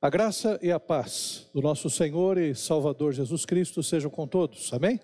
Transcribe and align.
A 0.00 0.08
graça 0.08 0.60
e 0.62 0.70
a 0.70 0.78
paz 0.78 1.50
do 1.52 1.60
nosso 1.60 1.90
Senhor 1.90 2.38
e 2.38 2.54
Salvador 2.54 3.12
Jesus 3.12 3.44
Cristo 3.44 3.82
sejam 3.82 4.08
com 4.08 4.28
todos. 4.28 4.72
Amém? 4.72 5.00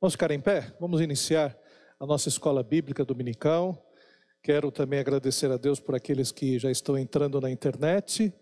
Vamos 0.00 0.14
ficar 0.14 0.30
em 0.30 0.38
pé? 0.38 0.72
Vamos 0.78 1.00
iniciar 1.00 1.58
a 1.98 2.06
nossa 2.06 2.28
escola 2.28 2.62
bíblica 2.62 3.04
dominical. 3.04 3.92
Quero 4.40 4.70
também 4.70 5.00
agradecer 5.00 5.50
a 5.50 5.56
Deus 5.56 5.80
por 5.80 5.96
aqueles 5.96 6.30
que 6.30 6.60
já 6.60 6.70
estão 6.70 6.96
entrando 6.96 7.40
na 7.40 7.50
internet, 7.50 8.32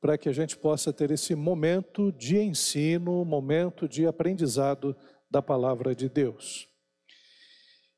para 0.00 0.16
que 0.16 0.30
a 0.30 0.32
gente 0.32 0.56
possa 0.56 0.94
ter 0.94 1.10
esse 1.10 1.34
momento 1.34 2.10
de 2.10 2.38
ensino, 2.38 3.22
momento 3.22 3.86
de 3.86 4.06
aprendizado 4.06 4.96
da 5.30 5.42
palavra 5.42 5.94
de 5.94 6.08
Deus. 6.08 6.66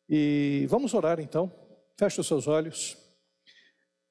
E 0.08 0.66
vamos 0.68 0.92
orar 0.94 1.20
então. 1.20 1.48
Feche 1.96 2.20
os 2.20 2.26
seus 2.26 2.48
olhos. 2.48 2.98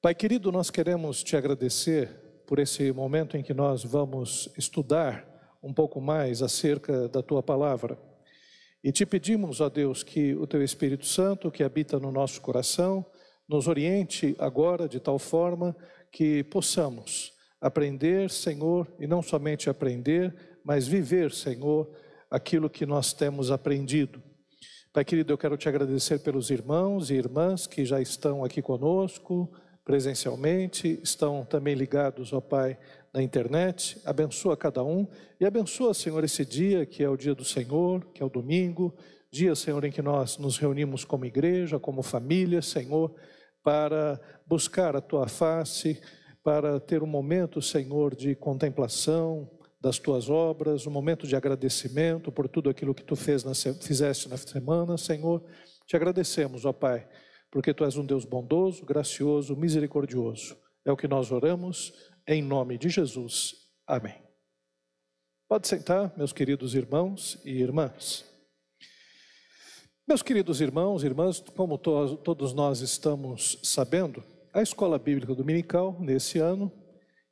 Pai 0.00 0.14
querido, 0.14 0.50
nós 0.50 0.70
queremos 0.70 1.22
te 1.22 1.36
agradecer 1.36 2.23
por 2.46 2.58
esse 2.58 2.92
momento 2.92 3.36
em 3.36 3.42
que 3.42 3.54
nós 3.54 3.84
vamos 3.84 4.48
estudar 4.56 5.26
um 5.62 5.72
pouco 5.72 6.00
mais 6.00 6.42
acerca 6.42 7.08
da 7.08 7.22
tua 7.22 7.42
palavra. 7.42 7.98
E 8.82 8.92
te 8.92 9.06
pedimos, 9.06 9.60
ó 9.60 9.70
Deus, 9.70 10.02
que 10.02 10.34
o 10.34 10.46
teu 10.46 10.62
Espírito 10.62 11.06
Santo, 11.06 11.50
que 11.50 11.62
habita 11.62 11.98
no 11.98 12.12
nosso 12.12 12.40
coração, 12.40 13.04
nos 13.48 13.66
oriente 13.66 14.36
agora 14.38 14.86
de 14.86 15.00
tal 15.00 15.18
forma 15.18 15.74
que 16.12 16.44
possamos 16.44 17.32
aprender, 17.60 18.30
Senhor, 18.30 18.86
e 19.00 19.06
não 19.06 19.22
somente 19.22 19.70
aprender, 19.70 20.34
mas 20.62 20.86
viver, 20.86 21.32
Senhor, 21.32 21.90
aquilo 22.30 22.68
que 22.68 22.84
nós 22.84 23.14
temos 23.14 23.50
aprendido. 23.50 24.22
Pai 24.92 25.04
querido, 25.04 25.32
eu 25.32 25.38
quero 25.38 25.56
te 25.56 25.68
agradecer 25.68 26.20
pelos 26.20 26.50
irmãos 26.50 27.10
e 27.10 27.14
irmãs 27.14 27.66
que 27.66 27.84
já 27.84 28.00
estão 28.00 28.44
aqui 28.44 28.60
conosco, 28.60 29.50
presencialmente, 29.84 30.98
estão 31.02 31.44
também 31.44 31.74
ligados 31.74 32.32
ao 32.32 32.40
Pai 32.40 32.78
na 33.12 33.22
internet. 33.22 34.00
Abençoa 34.04 34.56
cada 34.56 34.82
um 34.82 35.06
e 35.38 35.44
abençoa, 35.44 35.92
Senhor, 35.92 36.24
esse 36.24 36.44
dia 36.44 36.86
que 36.86 37.02
é 37.04 37.08
o 37.08 37.16
dia 37.16 37.34
do 37.34 37.44
Senhor, 37.44 38.04
que 38.12 38.22
é 38.22 38.26
o 38.26 38.30
domingo, 38.30 38.94
dia, 39.30 39.54
Senhor, 39.54 39.84
em 39.84 39.92
que 39.92 40.00
nós 40.00 40.38
nos 40.38 40.56
reunimos 40.56 41.04
como 41.04 41.26
igreja, 41.26 41.78
como 41.78 42.02
família, 42.02 42.62
Senhor, 42.62 43.14
para 43.62 44.20
buscar 44.46 44.96
a 44.96 45.00
tua 45.00 45.28
face, 45.28 46.00
para 46.42 46.80
ter 46.80 47.02
um 47.02 47.06
momento, 47.06 47.60
Senhor, 47.60 48.14
de 48.14 48.34
contemplação 48.34 49.50
das 49.80 49.98
tuas 49.98 50.30
obras, 50.30 50.86
um 50.86 50.90
momento 50.90 51.26
de 51.26 51.36
agradecimento 51.36 52.32
por 52.32 52.48
tudo 52.48 52.70
aquilo 52.70 52.94
que 52.94 53.04
tu 53.04 53.16
fez 53.16 53.44
na, 53.44 53.52
fizeste 53.54 54.28
na 54.30 54.36
semana, 54.36 54.96
Senhor. 54.96 55.42
Te 55.86 55.94
agradecemos, 55.94 56.64
ó 56.64 56.72
Pai 56.72 57.06
porque 57.54 57.72
tu 57.72 57.84
és 57.84 57.96
um 57.96 58.04
Deus 58.04 58.24
bondoso, 58.24 58.84
gracioso, 58.84 59.54
misericordioso. 59.54 60.56
É 60.84 60.90
o 60.90 60.96
que 60.96 61.06
nós 61.06 61.30
oramos 61.30 61.92
em 62.26 62.42
nome 62.42 62.76
de 62.76 62.88
Jesus. 62.88 63.54
Amém. 63.86 64.16
Pode 65.48 65.68
sentar, 65.68 66.12
meus 66.16 66.32
queridos 66.32 66.74
irmãos 66.74 67.40
e 67.44 67.52
irmãs. 67.52 68.24
Meus 70.04 70.20
queridos 70.20 70.60
irmãos 70.60 71.04
e 71.04 71.06
irmãs, 71.06 71.38
como 71.54 71.78
to 71.78 72.16
todos 72.16 72.52
nós 72.52 72.80
estamos 72.80 73.60
sabendo, 73.62 74.24
a 74.52 74.60
Escola 74.60 74.98
Bíblica 74.98 75.32
Dominical, 75.32 75.96
nesse 76.00 76.40
ano, 76.40 76.72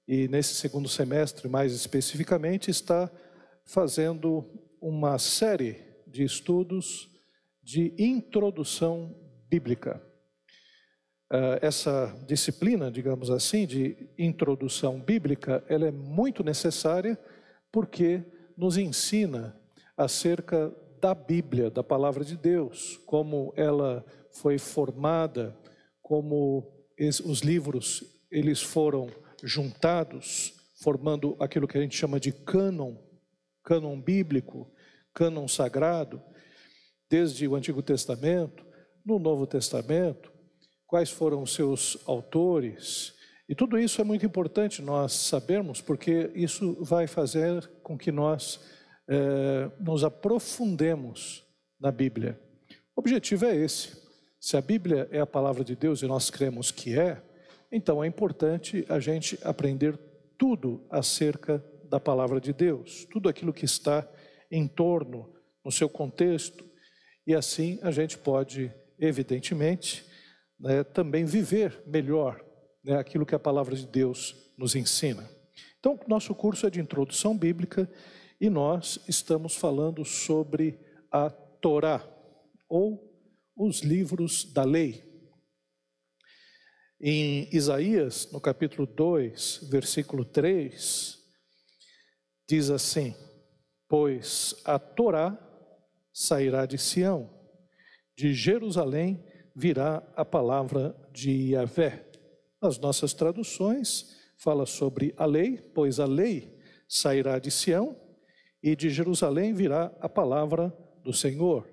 e 0.07 0.29
nesse 0.29 0.55
segundo 0.55 0.89
semestre 0.89 1.49
mais 1.49 1.73
especificamente, 1.73 2.71
está 2.71 3.11
fazendo 3.67 4.49
uma 4.81 5.19
série 5.19 5.83
de 6.07 6.23
estudos 6.23 7.11
de 7.61 7.93
introdução 7.99 9.13
bíblica. 9.51 10.12
Ah, 11.35 11.59
essa 11.63 12.15
disciplina, 12.27 12.91
digamos 12.91 13.31
assim, 13.31 13.67
de 13.67 13.97
introdução 14.19 15.01
bíblica, 15.01 15.65
ela 15.67 15.87
é 15.87 15.91
muito 15.91 16.45
necessária 16.45 17.19
porque 17.73 18.23
nos 18.55 18.77
ensina 18.77 19.59
acerca 19.97 20.71
da 21.01 21.15
Bíblia, 21.15 21.71
da 21.71 21.83
palavra 21.83 22.23
de 22.23 22.37
Deus, 22.37 23.01
como 23.07 23.51
ela 23.57 24.05
foi 24.31 24.59
formada, 24.59 25.57
como 26.03 26.71
os 27.25 27.41
livros 27.41 28.05
eles 28.31 28.61
foram 28.61 29.09
juntados, 29.43 30.53
formando 30.83 31.35
aquilo 31.41 31.67
que 31.67 31.79
a 31.79 31.81
gente 31.81 31.97
chama 31.97 32.21
de 32.21 32.31
cânon, 32.31 32.97
cânon 33.65 33.99
bíblico, 33.99 34.71
cânon 35.15 35.49
sagrado, 35.49 36.23
desde 37.09 37.49
o 37.49 37.55
Antigo 37.55 37.81
Testamento, 37.83 38.67
no 39.05 39.19
Novo 39.19 39.47
Testamento, 39.47 40.32
quais 40.93 41.09
foram 41.09 41.43
os 41.43 41.55
seus 41.55 41.97
autores. 42.05 43.15
E 43.49 43.55
tudo 43.55 43.79
isso 43.79 43.99
é 44.03 44.05
muito 44.05 44.27
importante 44.27 44.83
nós 44.83 45.15
sabermos, 45.15 45.81
porque 45.81 46.31
isso 46.35 46.77
vai 46.85 47.07
fazer 47.07 47.67
com 47.83 47.97
que 47.97 48.13
nós 48.13 48.61
é, 49.09 49.71
nos 49.81 50.05
aprofundemos 50.05 51.47
na 51.81 51.91
Bíblia. 51.91 52.39
O 52.95 53.01
objetivo 53.01 53.47
é 53.47 53.57
esse. 53.57 54.03
Se 54.39 54.55
a 54.55 54.61
Bíblia 54.61 55.09
é 55.11 55.19
a 55.19 55.27
palavra 55.27 55.65
de 55.65 55.75
Deus 55.75 56.03
e 56.03 56.07
nós 56.07 56.29
cremos 56.29 56.71
que 56.71 56.99
é, 56.99 57.23
então 57.73 58.05
é 58.05 58.07
importante 58.07 58.85
a 58.87 59.01
gente 59.01 59.39
aprender 59.45 59.99
tudo 60.37 60.87
acerca 60.91 61.65
da 61.89 61.99
palavra 61.99 62.39
de 62.39 62.53
Deus, 62.53 63.07
tudo 63.11 63.31
aquilo 63.31 63.55
que 63.55 63.65
está 63.65 64.07
em 64.51 64.69
torno, 64.69 65.33
no 65.65 65.73
seu 65.73 65.89
contexto, 65.89 66.63
e 67.27 67.35
assim 67.35 67.79
a 67.81 67.91
gente 67.91 68.19
pode, 68.19 68.71
evidentemente, 68.99 70.12
né, 70.63 70.85
também 70.85 71.25
viver 71.25 71.83
melhor 71.85 72.43
né, 72.85 72.97
aquilo 72.97 73.27
que 73.27 73.35
a 73.35 73.39
palavra 73.39 73.75
de 73.75 73.85
Deus 73.85 74.53
nos 74.57 74.77
ensina. 74.77 75.29
Então, 75.81 75.99
nosso 76.07 76.33
curso 76.35 76.67
é 76.67 76.71
de 76.71 76.81
introdução 76.81 77.37
bíblica 77.37 77.91
e 78.41 78.49
nós 78.49 79.01
estamos 79.09 79.57
falando 79.57 80.05
sobre 80.05 80.79
a 81.11 81.29
Torá, 81.29 82.09
ou 82.69 83.13
os 83.57 83.81
livros 83.81 84.45
da 84.53 84.65
lei. 84.65 85.05
Em 87.01 87.49
Isaías, 87.53 88.31
no 88.31 88.41
capítulo 88.41 88.87
2, 88.87 89.69
versículo 89.71 90.25
3, 90.25 91.19
diz 92.49 92.71
assim: 92.71 93.15
Pois 93.89 94.55
a 94.65 94.79
Torá 94.79 95.37
sairá 96.13 96.65
de 96.65 96.79
Sião, 96.79 97.29
de 98.17 98.33
Jerusalém 98.33 99.25
virá 99.55 100.03
a 100.17 100.25
palavra 100.25 100.97
de 101.13 101.53
Yahvé. 101.53 102.05
Nas 102.61 102.79
nossas 102.79 103.13
traduções, 103.13 104.17
fala 104.37 104.67
sobre 104.67 105.15
a 105.17 105.27
lei, 105.27 105.59
pois 105.75 106.01
a 106.01 106.07
lei 106.07 106.59
sairá 106.89 107.39
de 107.39 107.51
Sião 107.51 107.97
e 108.63 108.77
de 108.77 108.91
Jerusalém 108.91 109.53
virá 109.53 109.93
a 110.01 110.09
palavra 110.09 110.73
do 111.03 111.13
Senhor. 111.13 111.69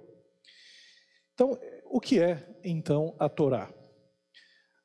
Então, 1.34 1.58
o 1.86 2.00
que 2.00 2.20
é 2.20 2.60
então 2.64 3.16
a 3.20 3.30
Torá? 3.30 3.74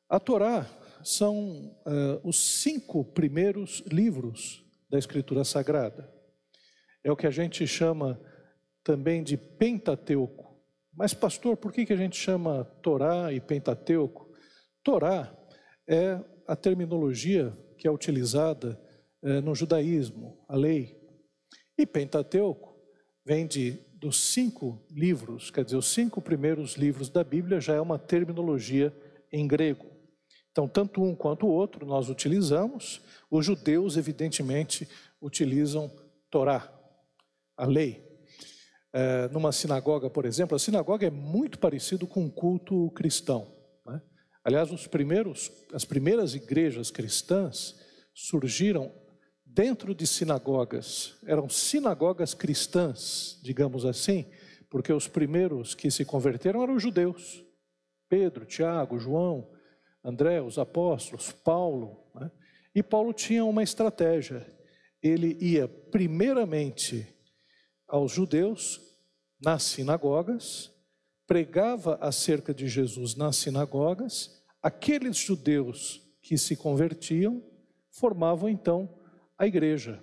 A 0.08 0.20
Torá 0.20 0.66
são 1.02 1.76
uh, 1.86 2.20
os 2.28 2.62
cinco 2.62 3.04
primeiros 3.04 3.80
livros 3.90 4.64
da 4.88 4.98
Escritura 4.98 5.44
Sagrada. 5.44 6.12
É 7.02 7.10
o 7.10 7.16
que 7.16 7.26
a 7.26 7.30
gente 7.30 7.66
chama 7.66 8.20
também 8.82 9.22
de 9.22 9.36
Pentateuco. 9.36 10.43
Mas, 10.96 11.12
pastor, 11.12 11.56
por 11.56 11.72
que, 11.72 11.84
que 11.84 11.92
a 11.92 11.96
gente 11.96 12.16
chama 12.16 12.64
Torá 12.80 13.32
e 13.32 13.40
Pentateuco? 13.40 14.30
Torá 14.82 15.36
é 15.88 16.20
a 16.46 16.54
terminologia 16.54 17.56
que 17.76 17.88
é 17.88 17.90
utilizada 17.90 18.80
é, 19.22 19.40
no 19.40 19.54
judaísmo, 19.54 20.44
a 20.48 20.56
lei. 20.56 20.96
E 21.76 21.84
Pentateuco 21.84 22.78
vem 23.26 23.46
de, 23.46 23.72
dos 23.94 24.32
cinco 24.32 24.86
livros, 24.90 25.50
quer 25.50 25.64
dizer, 25.64 25.76
os 25.76 25.86
cinco 25.86 26.22
primeiros 26.22 26.74
livros 26.74 27.08
da 27.08 27.24
Bíblia 27.24 27.60
já 27.60 27.74
é 27.74 27.80
uma 27.80 27.98
terminologia 27.98 28.94
em 29.32 29.48
grego. 29.48 29.90
Então, 30.52 30.68
tanto 30.68 31.02
um 31.02 31.16
quanto 31.16 31.46
o 31.46 31.50
outro 31.50 31.84
nós 31.84 32.08
utilizamos. 32.08 33.00
Os 33.28 33.44
judeus, 33.44 33.96
evidentemente, 33.96 34.88
utilizam 35.20 35.90
Torá, 36.30 36.72
a 37.56 37.66
lei 37.66 38.03
é, 38.96 39.28
numa 39.32 39.50
sinagoga, 39.50 40.08
por 40.08 40.24
exemplo, 40.24 40.54
a 40.54 40.58
sinagoga 40.58 41.04
é 41.04 41.10
muito 41.10 41.58
parecido 41.58 42.06
com 42.06 42.20
um 42.20 42.30
culto 42.30 42.92
cristão. 42.92 43.52
Né? 43.84 44.00
Aliás, 44.44 44.70
os 44.70 44.86
primeiros, 44.86 45.50
as 45.72 45.84
primeiras 45.84 46.36
igrejas 46.36 46.92
cristãs 46.92 47.74
surgiram 48.14 48.92
dentro 49.44 49.96
de 49.96 50.06
sinagogas. 50.06 51.16
Eram 51.26 51.48
sinagogas 51.48 52.34
cristãs, 52.34 53.40
digamos 53.42 53.84
assim, 53.84 54.26
porque 54.70 54.92
os 54.92 55.08
primeiros 55.08 55.74
que 55.74 55.90
se 55.90 56.04
converteram 56.04 56.62
eram 56.62 56.76
os 56.76 56.82
judeus. 56.82 57.44
Pedro, 58.08 58.46
Tiago, 58.46 58.96
João, 58.96 59.50
André, 60.04 60.40
os 60.40 60.56
apóstolos, 60.56 61.32
Paulo. 61.32 61.98
Né? 62.14 62.30
E 62.72 62.80
Paulo 62.80 63.12
tinha 63.12 63.44
uma 63.44 63.64
estratégia. 63.64 64.46
Ele 65.02 65.36
ia 65.40 65.66
primeiramente 65.66 67.12
aos 67.88 68.12
judeus 68.12 68.83
nas 69.44 69.62
sinagogas, 69.62 70.72
pregava 71.26 71.98
acerca 72.00 72.52
de 72.52 72.68
Jesus 72.68 73.14
nas 73.14 73.36
sinagogas, 73.36 74.42
aqueles 74.62 75.16
judeus 75.16 76.02
que 76.22 76.36
se 76.38 76.56
convertiam 76.56 77.42
formavam 77.92 78.48
então 78.48 78.88
a 79.38 79.46
igreja. 79.46 80.02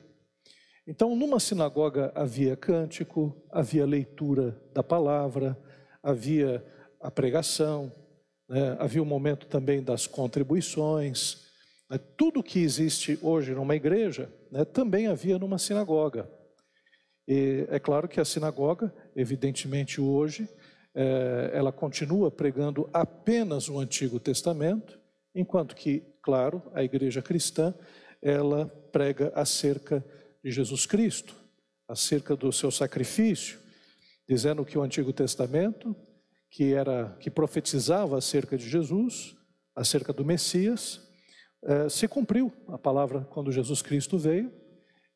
Então, 0.87 1.15
numa 1.15 1.39
sinagoga 1.39 2.11
havia 2.15 2.55
cântico, 2.55 3.35
havia 3.51 3.85
leitura 3.85 4.61
da 4.73 4.81
palavra, 4.81 5.57
havia 6.01 6.65
a 6.99 7.11
pregação, 7.11 7.91
né? 8.49 8.75
havia 8.79 9.01
o 9.01 9.05
momento 9.05 9.47
também 9.47 9.83
das 9.83 10.07
contribuições. 10.07 11.47
Né? 11.89 11.97
Tudo 12.17 12.43
que 12.43 12.59
existe 12.59 13.17
hoje 13.21 13.53
numa 13.53 13.75
igreja 13.75 14.31
né, 14.51 14.65
também 14.65 15.07
havia 15.07 15.37
numa 15.37 15.57
sinagoga. 15.57 16.29
E 17.27 17.65
é 17.69 17.79
claro 17.79 18.07
que 18.07 18.19
a 18.19 18.25
sinagoga, 18.25 18.93
evidentemente 19.15 19.99
hoje, 19.99 20.47
é, 20.93 21.51
ela 21.53 21.71
continua 21.71 22.29
pregando 22.29 22.89
apenas 22.93 23.69
o 23.69 23.79
Antigo 23.79 24.19
Testamento, 24.19 24.99
enquanto 25.33 25.75
que, 25.75 26.03
claro, 26.21 26.61
a 26.73 26.83
igreja 26.83 27.21
cristã, 27.21 27.73
ela 28.21 28.67
prega 28.91 29.31
acerca 29.35 30.05
de 30.43 30.51
Jesus 30.51 30.85
Cristo, 30.85 31.35
acerca 31.87 32.35
do 32.35 32.51
seu 32.51 32.71
sacrifício, 32.71 33.59
dizendo 34.27 34.65
que 34.65 34.77
o 34.77 34.83
Antigo 34.83 35.11
Testamento, 35.11 35.95
que 36.49 36.73
era 36.73 37.15
que 37.19 37.29
profetizava 37.29 38.17
acerca 38.17 38.57
de 38.57 38.69
Jesus, 38.69 39.35
acerca 39.75 40.11
do 40.11 40.25
Messias, 40.25 41.01
é, 41.63 41.89
se 41.89 42.07
cumpriu 42.07 42.51
a 42.67 42.77
palavra 42.77 43.21
quando 43.31 43.51
Jesus 43.51 43.81
Cristo 43.81 44.17
veio 44.17 44.51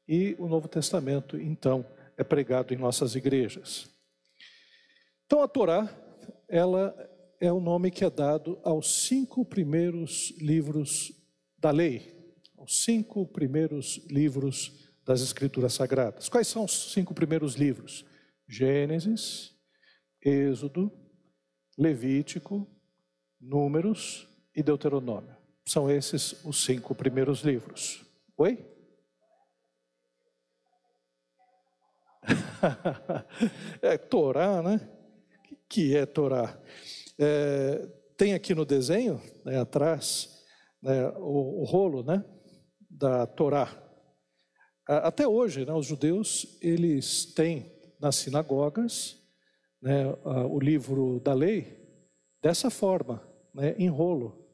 e 0.08 0.36
o 0.38 0.48
Novo 0.48 0.68
Testamento 0.68 1.38
então 1.38 1.86
é 2.18 2.24
pregado 2.24 2.74
em 2.74 2.78
nossas 2.78 3.16
igrejas. 3.16 3.90
Então 5.26 5.42
a 5.42 5.48
Torá, 5.48 5.90
ela 6.48 6.96
é 7.40 7.52
o 7.52 7.60
nome 7.60 7.92
que 7.92 8.06
é 8.06 8.10
dado 8.10 8.60
aos 8.64 9.06
cinco 9.06 9.46
primeiros 9.46 10.34
livros 10.40 11.12
da 11.58 11.72
lei, 11.72 12.34
aos 12.58 12.84
cinco 12.84 13.26
primeiros 13.28 13.98
livros 14.10 14.90
das 15.04 15.22
Escrituras 15.22 15.74
Sagradas. 15.74 16.30
Quais 16.30 16.48
são 16.48 16.66
os 16.66 16.94
cinco 16.94 17.14
primeiros 17.14 17.56
livros? 17.56 18.06
Gênesis, 18.48 19.54
Êxodo, 20.24 20.92
Levítico, 21.78 22.68
Números 23.40 24.28
e 24.56 24.64
Deuteronômio. 24.64 25.36
São 25.66 25.90
esses 25.90 26.44
os 26.46 26.64
cinco 26.64 26.96
primeiros 26.96 27.42
livros. 27.42 28.06
Oi? 28.38 28.75
é 33.82 33.98
Torá, 33.98 34.62
né? 34.62 34.80
Que 35.70 35.96
é 35.96 36.06
Torá? 36.06 36.60
É, 37.20 37.88
tem 38.18 38.34
aqui 38.34 38.54
no 38.54 38.66
desenho, 38.66 39.22
né, 39.44 39.60
atrás, 39.60 40.44
né, 40.82 41.10
o, 41.18 41.62
o, 41.62 41.64
rolo 41.64 42.04
né, 42.04 42.24
da 42.90 43.26
Torá. 43.26 43.82
Até 44.88 45.28
hoje, 45.28 45.66
né, 45.66 45.74
os 45.74 45.86
judeus, 45.86 46.58
eles 46.62 47.34
têm 47.34 47.74
nas 48.00 48.16
sinagogas 48.18 49.22
né, 49.82 50.06
o 50.50 50.60
livro 50.60 51.20
da 51.20 51.34
lei 51.34 51.86
dessa 52.42 52.70
forma, 52.70 53.28
né, 53.54 53.76
em 53.78 53.90
rolo. 53.90 54.46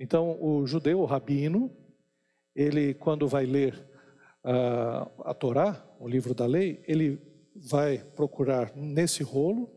Então, 0.00 0.40
o 0.40 0.66
judeu, 0.66 1.00
o 1.00 1.04
rabino, 1.04 1.74
ele, 2.54 2.94
quando 2.94 3.26
vai 3.26 3.44
ler 3.44 3.74
uh, 4.44 5.22
a 5.24 5.34
Torá, 5.34 5.84
o 5.98 6.08
livro 6.08 6.34
da 6.34 6.46
lei, 6.46 6.82
ele 6.86 7.20
vai 7.54 7.98
procurar 7.98 8.74
nesse 8.76 9.22
rolo 9.22 9.70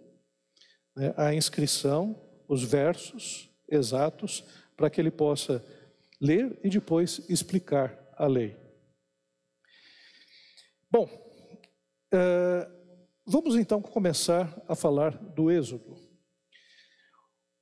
né, 0.96 1.14
a 1.18 1.34
inscrição, 1.34 2.20
os 2.48 2.64
versos 2.64 3.50
exatos, 3.70 4.44
para 4.76 4.90
que 4.90 5.00
ele 5.00 5.12
possa 5.12 5.64
ler 6.20 6.60
e 6.64 6.70
depois 6.70 7.22
explicar 7.30 7.98
a 8.18 8.28
lei. 8.28 8.56
Bom, 10.90 11.06
uh, 12.14 12.72
vamos 13.26 13.56
então 13.56 13.82
começar 13.82 14.62
a 14.68 14.76
falar 14.76 15.12
do 15.12 15.50
Êxodo. 15.50 15.96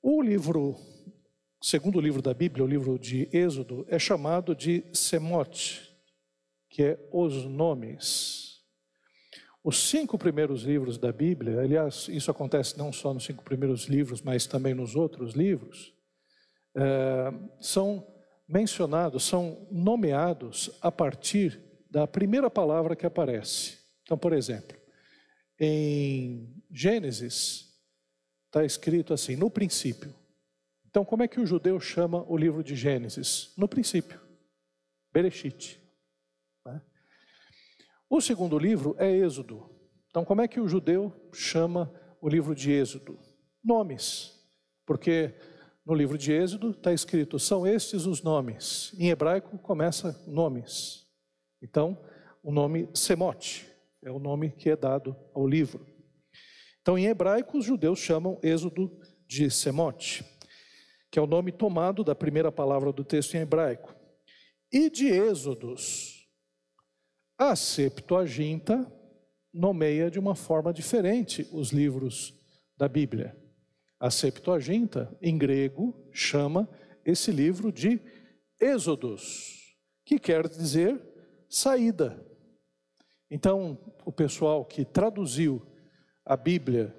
O 0.02 0.22
livro, 0.22 0.76
segundo 1.62 2.00
livro 2.02 2.22
da 2.22 2.34
Bíblia, 2.34 2.64
o 2.64 2.68
livro 2.68 2.98
de 2.98 3.30
Êxodo, 3.32 3.86
é 3.88 4.00
chamado 4.00 4.56
de 4.56 4.84
Semote, 4.94 5.89
que 6.70 6.84
é 6.84 7.10
os 7.12 7.46
nomes. 7.46 8.60
Os 9.64 9.90
cinco 9.90 10.18
primeiros 10.18 10.64
livros 10.64 10.98
da 10.98 11.12
Bíblia, 11.12 11.60
aliás, 11.60 12.08
isso 12.08 12.32
acontece 12.32 12.78
não 12.78 12.94
só 12.94 13.14
nos 13.14 13.26
cinco 13.26 13.44
primeiros 13.44 13.86
livros, 13.86 14.22
mas 14.22 14.46
também 14.48 14.74
nos 14.74 14.96
outros 14.96 15.34
livros, 15.34 15.94
é, 16.76 17.34
são 17.60 18.08
mencionados, 18.48 19.24
são 19.24 19.68
nomeados 19.70 20.72
a 20.82 20.92
partir 20.92 21.62
da 21.90 22.08
primeira 22.08 22.50
palavra 22.50 22.96
que 22.96 23.06
aparece. 23.06 23.78
Então, 24.04 24.18
por 24.18 24.34
exemplo, 24.34 24.78
em 25.60 26.56
Gênesis 26.72 27.68
está 28.46 28.64
escrito 28.64 29.14
assim: 29.14 29.36
no 29.36 29.50
princípio. 29.50 30.16
Então, 30.88 31.06
como 31.06 31.22
é 31.22 31.28
que 31.28 31.40
o 31.40 31.46
judeu 31.46 31.80
chama 31.80 32.24
o 32.28 32.36
livro 32.36 32.64
de 32.64 32.76
Gênesis? 32.76 33.54
No 33.58 33.68
princípio, 33.68 34.20
Bereshit. 35.14 35.79
O 38.10 38.20
segundo 38.20 38.58
livro 38.58 38.96
é 38.98 39.12
Êxodo. 39.12 39.70
Então, 40.10 40.26
como 40.26 40.42
é 40.42 40.48
que 40.48 40.60
o 40.60 40.68
judeu 40.68 41.14
chama 41.32 41.94
o 42.20 42.28
livro 42.28 42.56
de 42.56 42.72
Êxodo? 42.72 43.20
Nomes. 43.64 44.34
Porque 44.84 45.36
no 45.86 45.94
livro 45.94 46.18
de 46.18 46.32
Êxodo 46.32 46.72
está 46.72 46.92
escrito: 46.92 47.38
são 47.38 47.68
estes 47.68 48.08
os 48.08 48.24
nomes. 48.24 48.96
Em 48.98 49.10
hebraico 49.10 49.60
começa 49.60 50.20
nomes. 50.26 51.06
Então, 51.62 52.04
o 52.42 52.52
nome 52.52 52.90
Semote 52.96 53.70
é 54.02 54.10
o 54.10 54.18
nome 54.18 54.50
que 54.50 54.72
é 54.72 54.76
dado 54.76 55.16
ao 55.32 55.48
livro. 55.48 55.86
Então, 56.82 56.98
em 56.98 57.06
hebraico, 57.06 57.60
os 57.60 57.66
judeus 57.66 58.00
chamam 58.00 58.40
Êxodo 58.42 58.92
de 59.28 59.52
Semote, 59.52 60.26
que 61.12 61.20
é 61.20 61.22
o 61.22 61.28
nome 61.28 61.52
tomado 61.52 62.04
da 62.04 62.16
primeira 62.16 62.52
palavra 62.52 62.92
do 62.92 63.04
texto 63.04 63.36
em 63.36 63.42
hebraico. 63.42 63.96
E 64.72 64.90
de 64.90 65.08
Êxodos, 65.08 66.09
a 67.40 67.56
Septuaginta 67.56 68.86
nomeia 69.54 70.12
de 70.12 70.20
uma 70.20 70.36
forma 70.36 70.74
diferente 70.74 71.48
os 71.54 71.70
livros 71.70 72.34
da 72.78 72.90
Bíblia. 72.90 73.34
A 73.98 74.12
Septuaginta, 74.12 75.18
em 75.22 75.38
grego, 75.38 75.96
chama 76.12 76.70
esse 77.06 77.32
livro 77.32 77.72
de 77.72 78.02
Êxodos, 78.60 79.74
que 80.06 80.20
quer 80.20 80.50
dizer 80.50 81.02
saída. 81.48 82.22
Então, 83.32 83.80
o 84.04 84.12
pessoal 84.12 84.66
que 84.66 84.84
traduziu 84.84 85.66
a 86.26 86.36
Bíblia, 86.36 86.94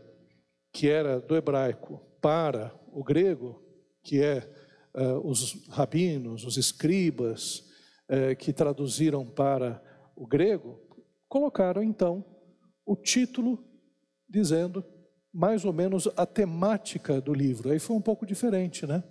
que 0.73 0.89
era 0.89 1.21
do 1.21 1.37
hebraico, 1.37 2.01
para 2.19 2.75
o 2.91 3.05
grego, 3.05 3.63
que 4.03 4.23
é 4.23 4.51
uh, 4.95 5.19
os 5.19 5.69
rabinos, 5.69 6.45
os 6.47 6.57
escribas, 6.57 7.59
uh, 8.09 8.35
que 8.39 8.55
traduziram 8.55 9.27
para 9.27 9.90
o 10.21 10.27
grego, 10.27 10.79
colocaram 11.27 11.83
então 11.83 12.23
o 12.85 12.95
título 12.95 13.65
dizendo 14.29 14.85
mais 15.33 15.65
ou 15.65 15.73
menos 15.73 16.07
a 16.15 16.27
temática 16.27 17.23
do 17.23 17.33
livro. 17.33 17.71
Aí 17.71 17.79
foi 17.79 17.97
um 17.97 18.03
pouco 18.03 18.27
diferente, 18.27 18.87
né? 18.87 19.03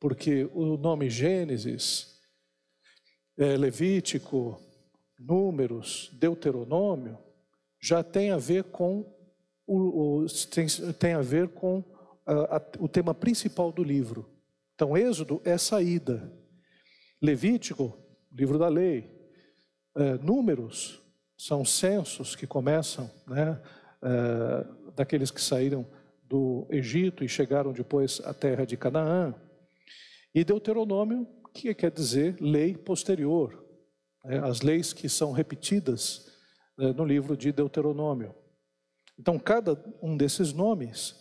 Porque 0.00 0.48
o 0.54 0.78
nome 0.78 1.10
Gênesis, 1.10 2.18
é, 3.36 3.54
Levítico, 3.54 4.58
Números, 5.18 6.08
Deuteronômio, 6.14 7.18
já 7.78 8.02
tem 8.02 8.30
a 8.30 8.38
ver 8.38 8.64
com 8.64 9.14
o, 9.66 10.22
o 10.22 10.26
tem, 10.50 10.66
tem, 10.98 11.12
a 11.12 11.20
ver 11.20 11.48
com 11.48 11.84
a, 12.24 12.56
a, 12.56 12.62
o 12.78 12.88
tema 12.88 13.12
principal 13.12 13.70
do 13.70 13.84
livro. 13.84 14.26
Então, 14.74 14.96
Êxodo 14.96 15.42
é 15.44 15.58
saída. 15.58 16.32
Levítico, 17.20 17.98
livro 18.32 18.58
da 18.58 18.68
lei 18.68 19.15
é, 19.96 20.18
números, 20.18 21.02
são 21.38 21.64
censos 21.64 22.36
que 22.36 22.46
começam, 22.46 23.10
né, 23.26 23.60
é, 24.02 24.92
daqueles 24.94 25.30
que 25.30 25.40
saíram 25.40 25.86
do 26.22 26.66
Egito 26.70 27.24
e 27.24 27.28
chegaram 27.28 27.72
depois 27.72 28.20
à 28.24 28.34
terra 28.34 28.66
de 28.66 28.76
Canaã. 28.76 29.34
E 30.34 30.44
Deuteronômio, 30.44 31.26
que 31.54 31.74
quer 31.74 31.90
dizer 31.90 32.36
lei 32.40 32.76
posterior, 32.76 33.64
né, 34.22 34.38
as 34.40 34.60
leis 34.60 34.92
que 34.92 35.08
são 35.08 35.32
repetidas 35.32 36.30
é, 36.78 36.92
no 36.92 37.04
livro 37.04 37.34
de 37.34 37.50
Deuteronômio. 37.50 38.34
Então, 39.18 39.38
cada 39.38 39.82
um 40.02 40.14
desses 40.14 40.52
nomes 40.52 41.18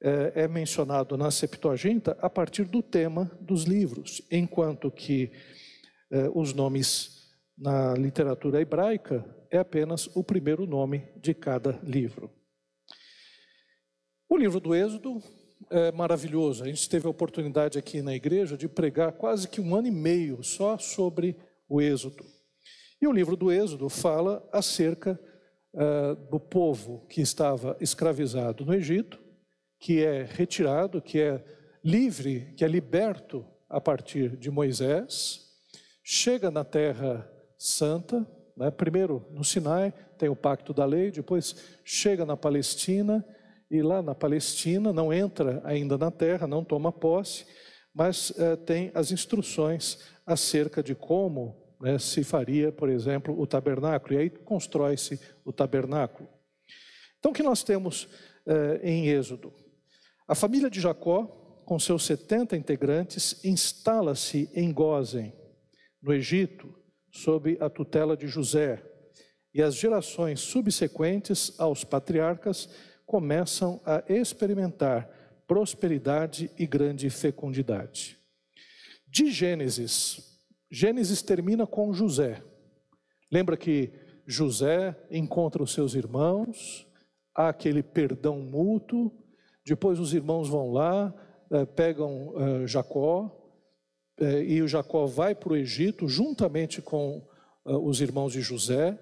é, 0.00 0.48
mencionado 0.48 1.14
na 1.18 1.30
Septuaginta 1.30 2.16
a 2.22 2.30
partir 2.30 2.64
do 2.64 2.82
tema 2.82 3.30
dos 3.38 3.64
livros, 3.64 4.22
enquanto 4.30 4.90
que 4.90 5.30
os 6.32 6.54
nomes 6.54 7.17
na 7.58 7.92
literatura 7.94 8.60
hebraica 8.60 9.24
é 9.50 9.58
apenas 9.58 10.08
o 10.14 10.22
primeiro 10.22 10.64
nome 10.66 11.08
de 11.16 11.34
cada 11.34 11.72
livro. 11.82 12.30
O 14.28 14.36
livro 14.36 14.60
do 14.60 14.74
Êxodo 14.74 15.20
é 15.70 15.90
maravilhoso. 15.90 16.62
A 16.62 16.68
gente 16.68 16.88
teve 16.88 17.06
a 17.06 17.10
oportunidade 17.10 17.78
aqui 17.78 18.00
na 18.00 18.14
igreja 18.14 18.56
de 18.56 18.68
pregar 18.68 19.12
quase 19.12 19.48
que 19.48 19.60
um 19.60 19.74
ano 19.74 19.88
e 19.88 19.90
meio 19.90 20.42
só 20.42 20.78
sobre 20.78 21.36
o 21.68 21.80
Êxodo. 21.80 22.24
E 23.00 23.06
o 23.06 23.12
livro 23.12 23.36
do 23.36 23.50
Êxodo 23.50 23.88
fala 23.88 24.46
acerca 24.52 25.18
uh, 25.74 26.14
do 26.30 26.38
povo 26.38 27.06
que 27.08 27.20
estava 27.20 27.76
escravizado 27.80 28.64
no 28.64 28.74
Egito, 28.74 29.20
que 29.80 30.04
é 30.04 30.24
retirado, 30.24 31.00
que 31.00 31.20
é 31.20 31.44
livre, 31.82 32.52
que 32.56 32.64
é 32.64 32.68
liberto 32.68 33.44
a 33.68 33.80
partir 33.80 34.36
de 34.36 34.50
Moisés, 34.50 35.46
chega 36.02 36.50
na 36.50 36.64
Terra 36.64 37.28
Santa, 37.58 38.26
né? 38.56 38.70
primeiro 38.70 39.26
no 39.30 39.42
Sinai, 39.44 39.92
tem 40.16 40.28
o 40.28 40.36
pacto 40.36 40.72
da 40.72 40.84
lei, 40.84 41.10
depois 41.10 41.56
chega 41.84 42.24
na 42.24 42.36
Palestina, 42.36 43.24
e 43.70 43.82
lá 43.82 44.00
na 44.00 44.14
Palestina 44.14 44.92
não 44.92 45.12
entra 45.12 45.60
ainda 45.64 45.98
na 45.98 46.10
terra, 46.10 46.46
não 46.46 46.64
toma 46.64 46.90
posse, 46.90 47.44
mas 47.92 48.32
eh, 48.38 48.56
tem 48.56 48.90
as 48.94 49.12
instruções 49.12 49.98
acerca 50.24 50.82
de 50.82 50.94
como 50.94 51.74
né, 51.80 51.98
se 51.98 52.24
faria, 52.24 52.72
por 52.72 52.88
exemplo, 52.88 53.38
o 53.38 53.46
tabernáculo, 53.46 54.14
e 54.14 54.18
aí 54.18 54.30
constrói-se 54.30 55.20
o 55.44 55.52
tabernáculo. 55.52 56.28
Então, 57.18 57.30
o 57.30 57.34
que 57.34 57.42
nós 57.42 57.62
temos 57.62 58.08
eh, 58.46 58.80
em 58.82 59.08
Êxodo? 59.08 59.52
A 60.26 60.34
família 60.34 60.70
de 60.70 60.80
Jacó, 60.80 61.24
com 61.64 61.78
seus 61.78 62.04
70 62.04 62.56
integrantes, 62.56 63.44
instala-se 63.44 64.50
em 64.54 64.72
Gozen, 64.72 65.34
no 66.02 66.14
Egito, 66.14 66.77
sob 67.10 67.56
a 67.60 67.68
tutela 67.68 68.16
de 68.16 68.26
José, 68.26 68.82
e 69.52 69.62
as 69.62 69.74
gerações 69.74 70.40
subsequentes 70.40 71.58
aos 71.58 71.84
patriarcas 71.84 72.68
começam 73.06 73.80
a 73.84 74.02
experimentar 74.08 75.08
prosperidade 75.46 76.50
e 76.58 76.66
grande 76.66 77.08
fecundidade. 77.08 78.18
De 79.06 79.30
Gênesis, 79.30 80.38
Gênesis 80.70 81.22
termina 81.22 81.66
com 81.66 81.92
José. 81.94 82.42
Lembra 83.32 83.56
que 83.56 83.90
José 84.26 84.94
encontra 85.10 85.62
os 85.62 85.72
seus 85.72 85.94
irmãos, 85.94 86.86
há 87.34 87.48
aquele 87.48 87.82
perdão 87.82 88.40
mútuo, 88.40 89.10
depois 89.64 89.98
os 89.98 90.12
irmãos 90.12 90.48
vão 90.48 90.70
lá, 90.70 91.14
eh, 91.50 91.64
pegam 91.64 92.34
eh, 92.36 92.66
Jacó, 92.66 93.37
e 94.46 94.60
o 94.62 94.68
Jacó 94.68 95.06
vai 95.06 95.34
para 95.34 95.52
o 95.52 95.56
Egito 95.56 96.08
juntamente 96.08 96.82
com 96.82 97.26
os 97.64 98.00
irmãos 98.00 98.32
de 98.32 98.40
José 98.40 98.98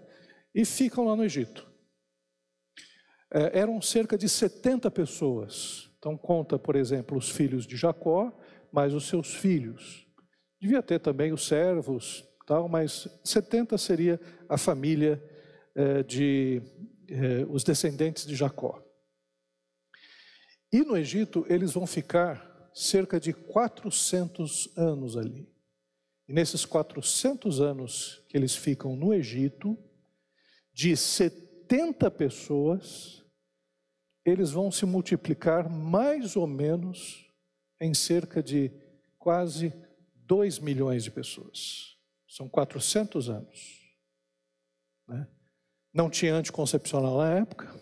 e 0.55 0.65
ficam 0.65 1.05
lá 1.05 1.17
no 1.17 1.25
Egito. 1.25 1.67
Eram 3.31 3.81
cerca 3.81 4.17
de 4.17 4.29
70 4.29 4.91
pessoas 4.91 5.87
então 6.07 6.17
conta, 6.17 6.57
por 6.57 6.77
exemplo, 6.77 7.19
os 7.19 7.31
filhos 7.31 7.67
de 7.67 7.77
Jacó, 7.77 8.33
mais 8.71 8.95
os 8.95 9.09
seus 9.09 9.35
filhos. 9.35 10.07
Devia 10.61 10.81
ter 10.81 11.01
também 11.01 11.33
os 11.33 11.49
servos, 11.49 12.25
tal, 12.47 12.69
mas 12.69 13.09
70 13.25 13.77
seria 13.77 14.21
a 14.49 14.57
família 14.57 15.21
de 16.07 16.63
os 17.51 17.65
descendentes 17.65 18.25
de 18.25 18.37
Jacó. 18.37 18.81
E 20.73 20.83
no 20.83 20.97
Egito 20.97 21.45
eles 21.49 21.73
vão 21.73 21.89
ficar 21.89 22.56
cerca 22.77 23.19
de 23.19 23.33
400 23.33 24.69
anos 24.77 25.17
ali. 25.17 25.49
E 26.29 26.33
nesses 26.33 26.67
400 26.67 27.59
anos 27.59 28.23
que 28.29 28.37
eles 28.37 28.55
ficam 28.55 28.95
no 28.95 29.15
Egito, 29.15 29.79
de 30.75 30.95
70 30.95 32.11
pessoas, 32.11 33.25
eles 34.27 34.51
vão 34.51 34.71
se 34.71 34.85
multiplicar 34.85 35.71
mais 35.71 36.37
ou 36.37 36.47
menos 36.47 37.27
em 37.81 37.95
cerca 37.95 38.43
de 38.43 38.71
quase 39.19 39.73
2 40.27 40.59
milhões 40.59 41.03
de 41.03 41.11
pessoas. 41.11 41.97
São 42.29 42.47
400 42.47 43.31
anos. 43.31 43.81
Né? 45.09 45.27
Não 45.95 46.11
tinha 46.11 46.35
anticoncepcional 46.35 47.17
na 47.17 47.39
época, 47.39 47.75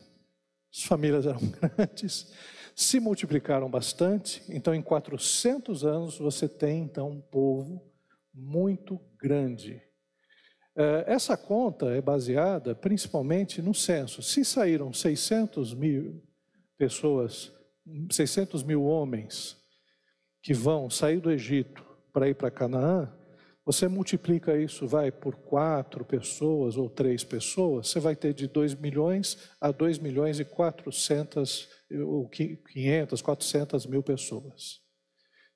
as 0.73 0.85
famílias 0.85 1.27
eram 1.27 1.41
grandes, 1.77 2.33
se 2.75 2.99
multiplicaram 2.99 3.71
bastante, 3.71 4.43
então 4.49 4.75
em 4.75 4.83
400 4.83 5.85
anos 5.85 6.19
você 6.19 6.49
tem 6.49 6.83
então 6.83 7.11
um 7.11 7.21
povo 7.21 7.83
muito 8.33 9.01
grande. 9.19 9.81
É, 10.77 11.05
essa 11.07 11.37
conta 11.37 11.91
é 11.91 12.01
baseada 12.01 12.75
principalmente 12.75 13.63
no 13.63 13.73
censo. 13.73 14.23
Se 14.23 14.45
saíram 14.45 14.93
600 14.93 15.73
mil, 15.73 16.21
pessoas, 16.77 17.53
600 18.11 18.63
mil 18.65 18.85
homens 18.85 19.57
que 20.43 20.53
vão 20.53 20.91
sair 20.91 21.21
do 21.21 21.31
Egito 21.31 21.85
para 22.13 22.29
ir 22.29 22.35
para 22.35 22.51
Canaã, 22.51 23.13
você 23.65 23.89
multiplica 23.89 24.59
isso, 24.59 24.87
vai 24.87 25.11
por 25.11 25.37
quatro 25.37 26.05
pessoas 26.05 26.77
ou 26.77 26.91
três 26.91 27.25
pessoas, 27.25 27.89
você 27.89 27.99
vai 27.99 28.15
ter 28.15 28.35
de 28.35 28.47
2 28.47 28.75
milhões 28.75 29.39
a 29.59 29.71
2 29.71 29.99
milhões 29.99 30.39
e 30.39 30.45
400, 30.45 31.69
ou 31.91 32.29
500, 32.29 33.23
400 33.23 33.87
mil 33.87 34.03
pessoas. 34.03 34.81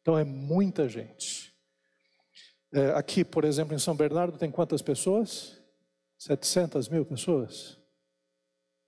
Então 0.01 0.17
é 0.19 0.25
muita 0.25 0.89
gente. 0.89 1.55
É, 2.73 2.91
aqui, 2.91 3.25
por 3.25 3.45
exemplo, 3.45 3.75
em 3.75 3.79
São 3.79 3.97
Bernardo, 3.97 4.39
tem 4.39 4.51
quantas 4.51 4.83
pessoas? 4.83 5.63
700 6.19 6.89
mil 6.89 7.05
pessoas. 7.05 7.79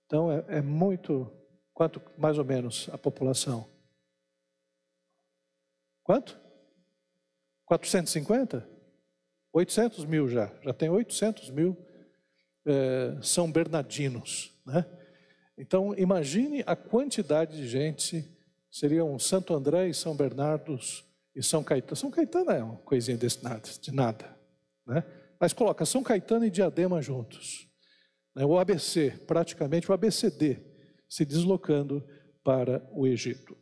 Então 0.05 0.31
é, 0.31 0.57
é 0.57 0.61
muito, 0.61 1.31
Quanto, 1.73 2.01
mais 2.17 2.37
ou 2.37 2.45
menos, 2.45 2.89
a 2.91 2.97
população? 2.97 3.67
Quanto? 6.03 6.39
450? 7.65 8.69
800 9.53 10.05
mil 10.05 10.27
já. 10.27 10.53
Já 10.61 10.73
tem 10.73 10.89
800 10.89 11.49
mil 11.49 11.77
é, 12.65 13.17
São 13.23 13.51
Bernardinos. 13.51 14.53
Né? 14.65 14.85
Então, 15.57 15.93
imagine 15.97 16.63
a 16.65 16.75
quantidade 16.75 17.55
de 17.55 17.67
gente. 17.67 18.29
Seriam 18.71 19.19
Santo 19.19 19.53
André 19.53 19.89
e 19.89 19.93
São 19.93 20.15
Bernardos 20.15 21.05
e 21.35 21.43
São 21.43 21.63
Caetano. 21.63 21.95
São 21.95 22.09
Caetano 22.09 22.51
é 22.51 22.63
uma 22.63 22.77
coisinha 22.77 23.17
desse 23.17 23.43
nada, 23.43 23.69
de 23.81 23.91
nada. 23.91 24.37
Né? 24.85 25.03
Mas 25.39 25.51
coloca 25.53 25.85
São 25.85 26.01
Caetano 26.01 26.45
e 26.45 26.49
Diadema 26.49 27.01
juntos. 27.01 27.67
Né? 28.35 28.45
O 28.45 28.57
ABC, 28.57 29.11
praticamente 29.27 29.91
o 29.91 29.93
ABCD 29.93 30.59
se 31.09 31.25
deslocando 31.25 32.07
para 32.43 32.87
o 32.93 33.05
Egito. 33.05 33.57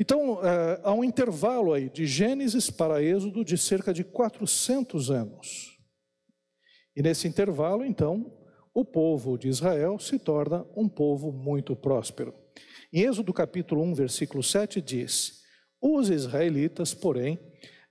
Então, 0.00 0.40
eh, 0.42 0.80
há 0.82 0.94
um 0.94 1.04
intervalo 1.04 1.74
aí 1.74 1.90
de 1.90 2.06
Gênesis 2.06 2.70
para 2.70 3.02
Êxodo 3.02 3.44
de 3.44 3.58
cerca 3.58 3.92
de 3.92 4.02
400 4.02 5.10
anos. 5.10 5.78
E 6.96 7.02
nesse 7.02 7.28
intervalo, 7.28 7.84
então, 7.84 8.32
o 8.72 8.84
povo 8.84 9.36
de 9.36 9.48
Israel 9.48 9.98
se 9.98 10.18
torna 10.18 10.66
um 10.76 10.88
povo 10.88 11.32
muito 11.32 11.74
próspero. 11.74 12.34
Em 12.92 13.02
Êxodo 13.02 13.32
capítulo 13.32 13.82
1, 13.82 13.94
versículo 13.94 14.42
7 14.42 14.80
diz: 14.80 15.42
Os 15.80 16.10
israelitas, 16.10 16.94
porém, 16.94 17.38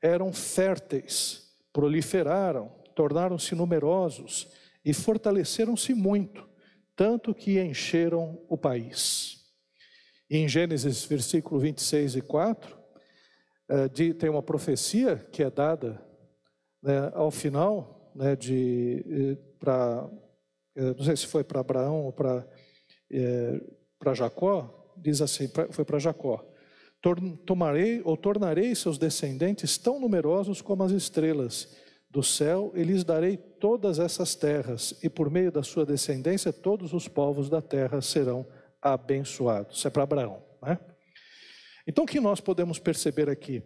eram 0.01 0.31
férteis, 0.31 1.53
proliferaram, 1.71 2.69
tornaram-se 2.95 3.55
numerosos 3.55 4.47
e 4.83 4.93
fortaleceram-se 4.93 5.93
muito 5.93 6.49
tanto 6.99 7.33
que 7.33 7.57
encheram 7.61 8.37
o 8.49 8.57
país. 8.57 9.37
Em 10.29 10.49
Gênesis, 10.49 11.05
versículo 11.05 11.57
26 11.57 12.17
e 12.17 12.21
4, 12.21 12.77
eh, 13.69 13.87
tem 13.87 14.29
uma 14.29 14.43
profecia 14.43 15.15
que 15.31 15.41
é 15.41 15.49
dada 15.49 16.05
né, 16.83 17.09
ao 17.13 17.31
final 17.31 18.11
né, 18.13 18.33
eh, 18.33 19.37
para 19.57 20.09
não 20.97 21.03
sei 21.03 21.15
se 21.15 21.27
foi 21.27 21.43
para 21.43 21.59
Abraão 21.59 22.05
ou 22.05 22.13
para 22.13 22.47
para 23.99 24.13
Jacó, 24.13 24.93
diz 24.95 25.21
assim, 25.21 25.49
foi 25.71 25.83
para 25.83 25.99
Jacó. 25.99 26.45
Tomarei 27.45 28.01
ou 28.03 28.15
tornarei 28.17 28.73
seus 28.75 28.97
descendentes 28.97 29.77
tão 29.77 29.99
numerosos 29.99 30.61
como 30.61 30.83
as 30.83 30.91
estrelas 30.91 31.75
do 32.09 32.23
céu 32.23 32.71
e 32.75 32.83
lhes 32.83 33.03
darei 33.03 33.37
todas 33.37 33.99
essas 33.99 34.35
terras, 34.35 34.97
e 35.03 35.09
por 35.09 35.29
meio 35.29 35.51
da 35.51 35.61
sua 35.61 35.85
descendência 35.85 36.51
todos 36.51 36.93
os 36.93 37.07
povos 37.07 37.49
da 37.49 37.61
terra 37.61 38.01
serão 38.01 38.47
abençoados. 38.81 39.77
Isso 39.77 39.87
é 39.87 39.91
para 39.91 40.03
Abraão. 40.03 40.43
Né? 40.61 40.79
Então, 41.87 42.03
o 42.03 42.07
que 42.07 42.19
nós 42.19 42.39
podemos 42.39 42.79
perceber 42.79 43.29
aqui? 43.29 43.61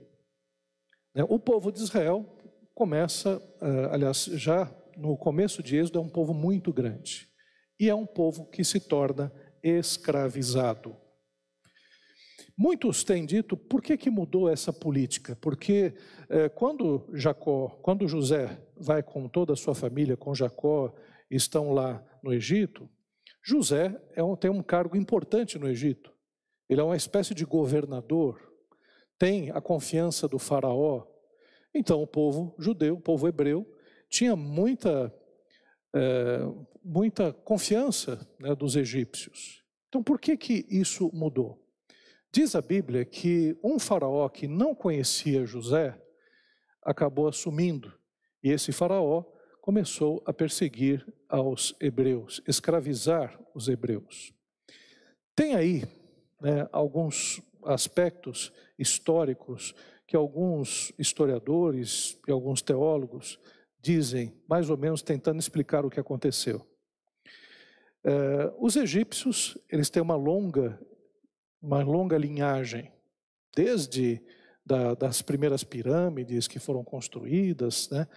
Né, 1.16 1.24
o 1.28 1.40
povo 1.40 1.72
de 1.72 1.80
Israel 1.80 2.26
começa, 2.74 3.42
eh, 3.62 3.90
aliás, 3.92 4.26
já 4.26 4.70
no 4.98 5.18
começo 5.18 5.62
de 5.64 5.78
Êxodo, 5.78 6.00
é 6.00 6.02
um 6.02 6.10
povo 6.10 6.34
muito 6.34 6.72
grande. 6.72 7.28
E 7.80 7.90
é 7.90 7.96
um 7.96 8.06
povo 8.06 8.46
que 8.50 8.64
se 8.64 8.80
torna 8.80 9.32
escravizado. 9.62 10.96
Muitos 12.56 13.04
têm 13.04 13.26
dito, 13.26 13.58
por 13.58 13.82
que, 13.82 13.98
que 13.98 14.12
mudou 14.12 14.48
essa 14.48 14.72
política? 14.72 15.36
Porque 15.36 15.96
é, 16.30 16.50
quando 16.50 17.10
Jacó, 17.14 17.70
quando 17.82 18.08
José 18.08 18.62
vai 18.78 19.02
com 19.02 19.28
toda 19.28 19.54
a 19.54 19.56
sua 19.56 19.74
família, 19.74 20.16
com 20.16 20.36
Jacó, 20.36 20.94
estão 21.32 21.72
lá 21.72 22.04
no 22.22 22.32
Egito, 22.32 22.88
José 23.44 24.00
é 24.16 24.24
um, 24.24 24.36
tem 24.36 24.52
um 24.52 24.62
cargo 24.62 24.96
importante 24.96 25.58
no 25.58 25.68
Egito. 25.68 26.14
Ele 26.70 26.80
é 26.80 26.84
uma 26.84 26.96
espécie 26.96 27.34
de 27.34 27.44
governador, 27.44 28.40
tem 29.18 29.50
a 29.52 29.60
confiança 29.60 30.28
do 30.28 30.38
faraó. 30.38 31.08
Então 31.74 32.04
o 32.04 32.08
povo 32.08 32.56
judeu, 32.60 32.96
o 32.96 33.02
povo 33.02 33.28
hebreu, 33.28 33.66
tinha 34.14 34.36
muita, 34.36 35.12
é, 35.92 36.40
muita 36.84 37.34
confiança 37.34 38.30
né, 38.40 38.54
dos 38.54 38.76
egípcios. 38.76 39.64
Então 39.90 40.04
por 40.04 40.20
que, 40.20 40.38
que 40.38 40.68
isso 40.70 41.10
mudou? 41.12 41.60
Diz 42.32 42.56
a 42.56 42.62
Bíblia 42.62 43.06
que 43.06 43.58
um 43.64 43.80
faraó 43.80 44.30
que 44.30 44.48
não 44.48 44.76
conhecia 44.76 45.48
José 45.48 46.00
acabou 46.84 47.28
assumindo, 47.28 47.92
e 48.44 48.52
esse 48.52 48.72
faraó 48.72 49.24
começou 49.60 50.22
a 50.28 50.34
perseguir 50.34 51.04
aos 51.28 51.76
hebreus, 51.80 52.40
escravizar 52.48 53.40
os 53.56 53.68
hebreus. 53.68 54.32
Tem 55.36 55.56
aí 55.56 55.86
né, 56.40 56.70
alguns 56.72 57.42
aspectos 57.66 58.54
históricos 58.78 59.74
que 60.06 60.16
alguns 60.16 60.94
historiadores 61.00 62.20
e 62.28 62.32
alguns 62.32 62.62
teólogos 62.62 63.40
dizem, 63.84 64.34
mais 64.48 64.70
ou 64.70 64.78
menos 64.78 65.02
tentando 65.02 65.40
explicar 65.40 65.86
o 65.86 65.90
que 65.90 66.00
aconteceu. 66.00 66.66
É, 68.02 68.54
os 68.58 68.78
egípcios, 68.78 69.58
eles 69.70 69.90
têm 69.90 70.02
uma 70.02 70.16
longa, 70.16 70.80
uma 71.62 71.84
longa 71.84 72.18
linhagem, 72.18 72.92
desde 73.54 74.24
da, 74.66 74.96
das 74.96 75.22
primeiras 75.22 75.66
pirâmides 75.66 76.48
que 76.48 76.60
foram 76.60 76.84
construídas, 76.84 77.90
né, 77.90 78.08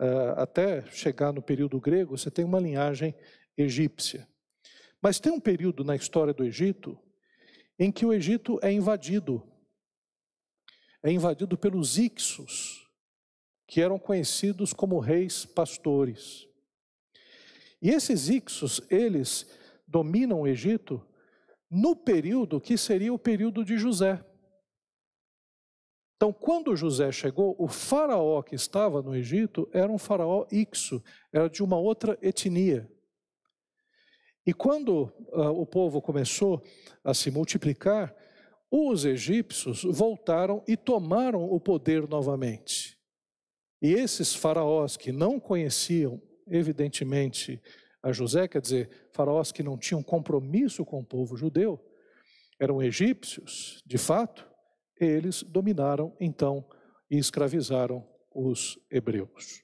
uh, 0.00 0.40
até 0.40 0.82
chegar 0.92 1.32
no 1.32 1.42
período 1.42 1.80
grego, 1.80 2.16
você 2.16 2.30
tem 2.30 2.44
uma 2.44 2.60
linhagem 2.60 3.14
egípcia. 3.56 4.26
Mas 5.02 5.18
tem 5.18 5.32
um 5.32 5.40
período 5.40 5.82
na 5.82 5.96
história 5.96 6.32
do 6.32 6.44
Egito 6.44 6.96
em 7.76 7.90
que 7.90 8.06
o 8.06 8.12
Egito 8.12 8.58
é 8.62 8.72
invadido. 8.72 9.42
É 11.02 11.10
invadido 11.10 11.56
pelos 11.58 11.98
Ixos, 11.98 12.87
que 13.68 13.82
eram 13.82 13.98
conhecidos 13.98 14.72
como 14.72 14.98
reis 14.98 15.44
pastores. 15.44 16.48
E 17.82 17.90
esses 17.90 18.30
Ixos, 18.30 18.80
eles 18.90 19.46
dominam 19.86 20.40
o 20.40 20.48
Egito 20.48 21.06
no 21.70 21.94
período 21.94 22.60
que 22.62 22.78
seria 22.78 23.12
o 23.12 23.18
período 23.18 23.62
de 23.62 23.76
José. 23.76 24.24
Então, 26.16 26.32
quando 26.32 26.74
José 26.74 27.12
chegou, 27.12 27.54
o 27.58 27.68
faraó 27.68 28.42
que 28.42 28.54
estava 28.54 29.02
no 29.02 29.14
Egito 29.14 29.68
era 29.72 29.92
um 29.92 29.98
faraó 29.98 30.46
ixo, 30.50 31.00
era 31.30 31.48
de 31.48 31.62
uma 31.62 31.78
outra 31.78 32.18
etnia. 32.22 32.90
E 34.44 34.52
quando 34.52 35.12
uh, 35.28 35.50
o 35.50 35.66
povo 35.66 36.00
começou 36.00 36.60
a 37.04 37.12
se 37.12 37.30
multiplicar, 37.30 38.16
os 38.70 39.04
egípcios 39.04 39.84
voltaram 39.84 40.64
e 40.66 40.74
tomaram 40.76 41.44
o 41.44 41.60
poder 41.60 42.08
novamente. 42.08 42.97
E 43.80 43.92
esses 43.92 44.34
faraós 44.34 44.96
que 44.96 45.12
não 45.12 45.38
conheciam, 45.38 46.20
evidentemente, 46.46 47.62
a 48.02 48.12
José, 48.12 48.48
quer 48.48 48.60
dizer, 48.60 49.08
faraós 49.12 49.52
que 49.52 49.62
não 49.62 49.76
tinham 49.76 50.02
compromisso 50.02 50.84
com 50.84 51.00
o 51.00 51.04
povo 51.04 51.36
judeu, 51.36 51.80
eram 52.58 52.82
egípcios, 52.82 53.82
de 53.86 53.98
fato, 53.98 54.48
eles 55.00 55.42
dominaram 55.42 56.14
então 56.18 56.64
e 57.10 57.16
escravizaram 57.16 58.04
os 58.34 58.78
hebreus. 58.90 59.62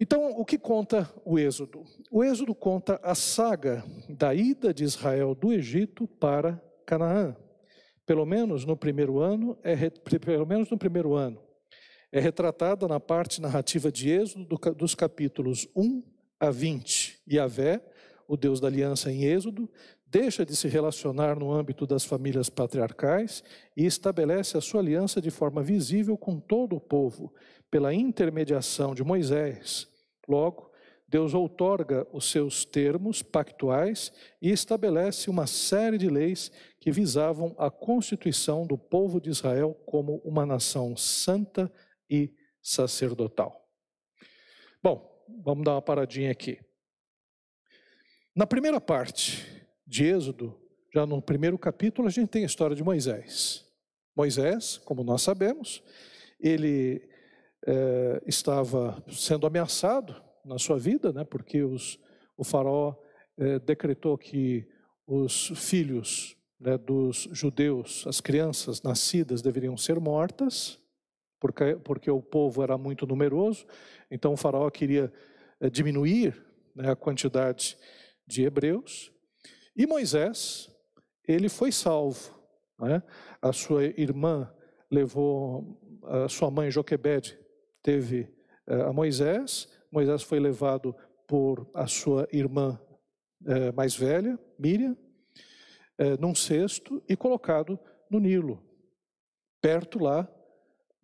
Então, 0.00 0.30
o 0.30 0.44
que 0.44 0.56
conta 0.56 1.12
o 1.24 1.38
Êxodo? 1.38 1.84
O 2.10 2.22
Êxodo 2.22 2.54
conta 2.54 3.00
a 3.02 3.14
saga 3.14 3.84
da 4.08 4.32
ida 4.32 4.72
de 4.72 4.84
Israel 4.84 5.34
do 5.34 5.52
Egito 5.52 6.06
para 6.06 6.62
Canaã. 6.86 7.36
Pelo 8.06 8.24
menos 8.24 8.64
no 8.64 8.76
primeiro 8.76 9.18
ano, 9.18 9.58
é, 9.62 9.90
pelo 9.90 10.46
menos 10.46 10.70
no 10.70 10.78
primeiro 10.78 11.14
ano, 11.14 11.42
é 12.10 12.20
retratada 12.20 12.88
na 12.88 12.98
parte 12.98 13.40
narrativa 13.40 13.92
de 13.92 14.10
Êxodo 14.10 14.58
dos 14.74 14.94
capítulos 14.94 15.68
1 15.76 16.02
a 16.40 16.50
20. 16.50 17.20
Yahvé, 17.30 17.82
o 18.26 18.36
Deus 18.36 18.60
da 18.60 18.68
aliança 18.68 19.12
em 19.12 19.24
Êxodo, 19.24 19.70
deixa 20.06 20.44
de 20.44 20.56
se 20.56 20.68
relacionar 20.68 21.38
no 21.38 21.52
âmbito 21.52 21.86
das 21.86 22.04
famílias 22.04 22.48
patriarcais 22.48 23.44
e 23.76 23.84
estabelece 23.84 24.56
a 24.56 24.60
sua 24.60 24.80
aliança 24.80 25.20
de 25.20 25.30
forma 25.30 25.62
visível 25.62 26.16
com 26.16 26.40
todo 26.40 26.76
o 26.76 26.80
povo, 26.80 27.32
pela 27.70 27.92
intermediação 27.92 28.94
de 28.94 29.04
Moisés. 29.04 29.86
Logo, 30.26 30.70
Deus 31.06 31.34
outorga 31.34 32.06
os 32.12 32.30
seus 32.30 32.64
termos 32.64 33.22
pactuais 33.22 34.12
e 34.40 34.50
estabelece 34.50 35.28
uma 35.28 35.46
série 35.46 35.98
de 35.98 36.08
leis 36.08 36.50
que 36.80 36.90
visavam 36.90 37.54
a 37.58 37.70
constituição 37.70 38.66
do 38.66 38.78
povo 38.78 39.20
de 39.20 39.30
Israel 39.30 39.74
como 39.86 40.20
uma 40.24 40.46
nação 40.46 40.96
santa 40.96 41.70
e 42.10 42.32
sacerdotal. 42.62 43.68
Bom, 44.82 45.26
vamos 45.44 45.64
dar 45.64 45.72
uma 45.72 45.82
paradinha 45.82 46.30
aqui. 46.30 46.60
Na 48.34 48.46
primeira 48.46 48.80
parte, 48.80 49.46
de 49.86 50.04
Êxodo, 50.04 50.54
já 50.94 51.06
no 51.06 51.20
primeiro 51.20 51.58
capítulo, 51.58 52.08
a 52.08 52.10
gente 52.10 52.28
tem 52.28 52.42
a 52.42 52.46
história 52.46 52.76
de 52.76 52.84
Moisés. 52.84 53.66
Moisés, 54.14 54.78
como 54.78 55.02
nós 55.02 55.22
sabemos, 55.22 55.82
ele 56.38 57.08
é, 57.66 58.22
estava 58.26 59.02
sendo 59.10 59.46
ameaçado 59.46 60.22
na 60.44 60.58
sua 60.58 60.78
vida, 60.78 61.12
né, 61.12 61.24
porque 61.24 61.62
os, 61.62 61.98
o 62.36 62.44
faraó 62.44 62.94
é, 63.36 63.58
decretou 63.58 64.16
que 64.16 64.68
os 65.06 65.48
filhos 65.56 66.36
né, 66.60 66.76
dos 66.76 67.28
judeus, 67.32 68.06
as 68.06 68.20
crianças 68.20 68.82
nascidas, 68.82 69.42
deveriam 69.42 69.76
ser 69.76 69.98
mortas, 70.00 70.78
porque, 71.40 71.76
porque 71.76 72.10
o 72.10 72.20
povo 72.20 72.62
era 72.62 72.76
muito 72.76 73.06
numeroso, 73.06 73.66
então 74.10 74.32
o 74.32 74.36
faraó 74.36 74.70
queria 74.70 75.12
é, 75.60 75.70
diminuir 75.70 76.44
né, 76.74 76.90
a 76.90 76.96
quantidade 76.96 77.76
de 78.26 78.44
hebreus, 78.44 79.12
e 79.76 79.86
Moisés, 79.86 80.68
ele 81.26 81.48
foi 81.48 81.70
salvo. 81.70 82.36
Né? 82.80 83.02
A 83.40 83.52
sua 83.52 83.84
irmã 83.84 84.52
levou, 84.90 85.78
a 86.02 86.28
sua 86.28 86.50
mãe 86.50 86.70
Joquebede 86.70 87.38
teve 87.82 88.28
eh, 88.66 88.82
a 88.82 88.92
Moisés, 88.92 89.68
Moisés 89.90 90.22
foi 90.22 90.40
levado 90.40 90.94
por 91.26 91.70
a 91.74 91.86
sua 91.86 92.28
irmã 92.32 92.80
eh, 93.46 93.72
mais 93.72 93.94
velha, 93.94 94.38
Miriam, 94.58 94.96
eh, 95.96 96.16
num 96.18 96.34
cesto 96.34 97.02
e 97.08 97.16
colocado 97.16 97.78
no 98.10 98.18
Nilo, 98.18 98.62
perto 99.60 99.98
lá 99.98 100.28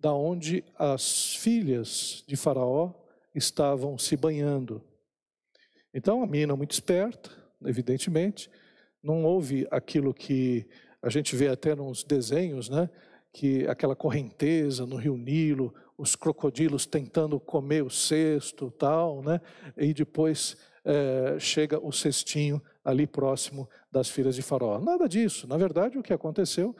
da 0.04 0.12
onde 0.12 0.62
as 0.78 1.34
filhas 1.34 2.22
de 2.26 2.36
Faraó 2.36 2.92
estavam 3.34 3.96
se 3.96 4.14
banhando. 4.18 4.82
Então 5.94 6.22
a 6.22 6.26
menina 6.26 6.54
muito 6.54 6.72
esperta, 6.72 7.30
evidentemente, 7.64 8.50
não 9.02 9.24
houve 9.24 9.66
aquilo 9.70 10.12
que 10.12 10.68
a 11.00 11.08
gente 11.08 11.34
vê 11.34 11.48
até 11.48 11.74
nos 11.74 12.04
desenhos, 12.04 12.68
né? 12.68 12.90
Que 13.32 13.66
aquela 13.66 13.96
correnteza 13.96 14.84
no 14.84 14.96
Rio 14.96 15.16
Nilo, 15.16 15.72
os 15.96 16.14
crocodilos 16.14 16.84
tentando 16.84 17.40
comer 17.40 17.82
o 17.82 17.88
cesto, 17.88 18.70
tal, 18.72 19.22
né? 19.22 19.40
E 19.74 19.94
depois 19.94 20.54
é, 20.84 21.38
chega 21.40 21.82
o 21.82 21.90
cestinho 21.90 22.60
ali 22.84 23.06
próximo 23.06 23.66
das 23.90 24.10
filhas 24.10 24.36
de 24.36 24.42
Faraó. 24.42 24.78
Nada 24.78 25.08
disso. 25.08 25.46
Na 25.46 25.56
verdade, 25.56 25.96
o 25.96 26.02
que 26.02 26.12
aconteceu? 26.12 26.76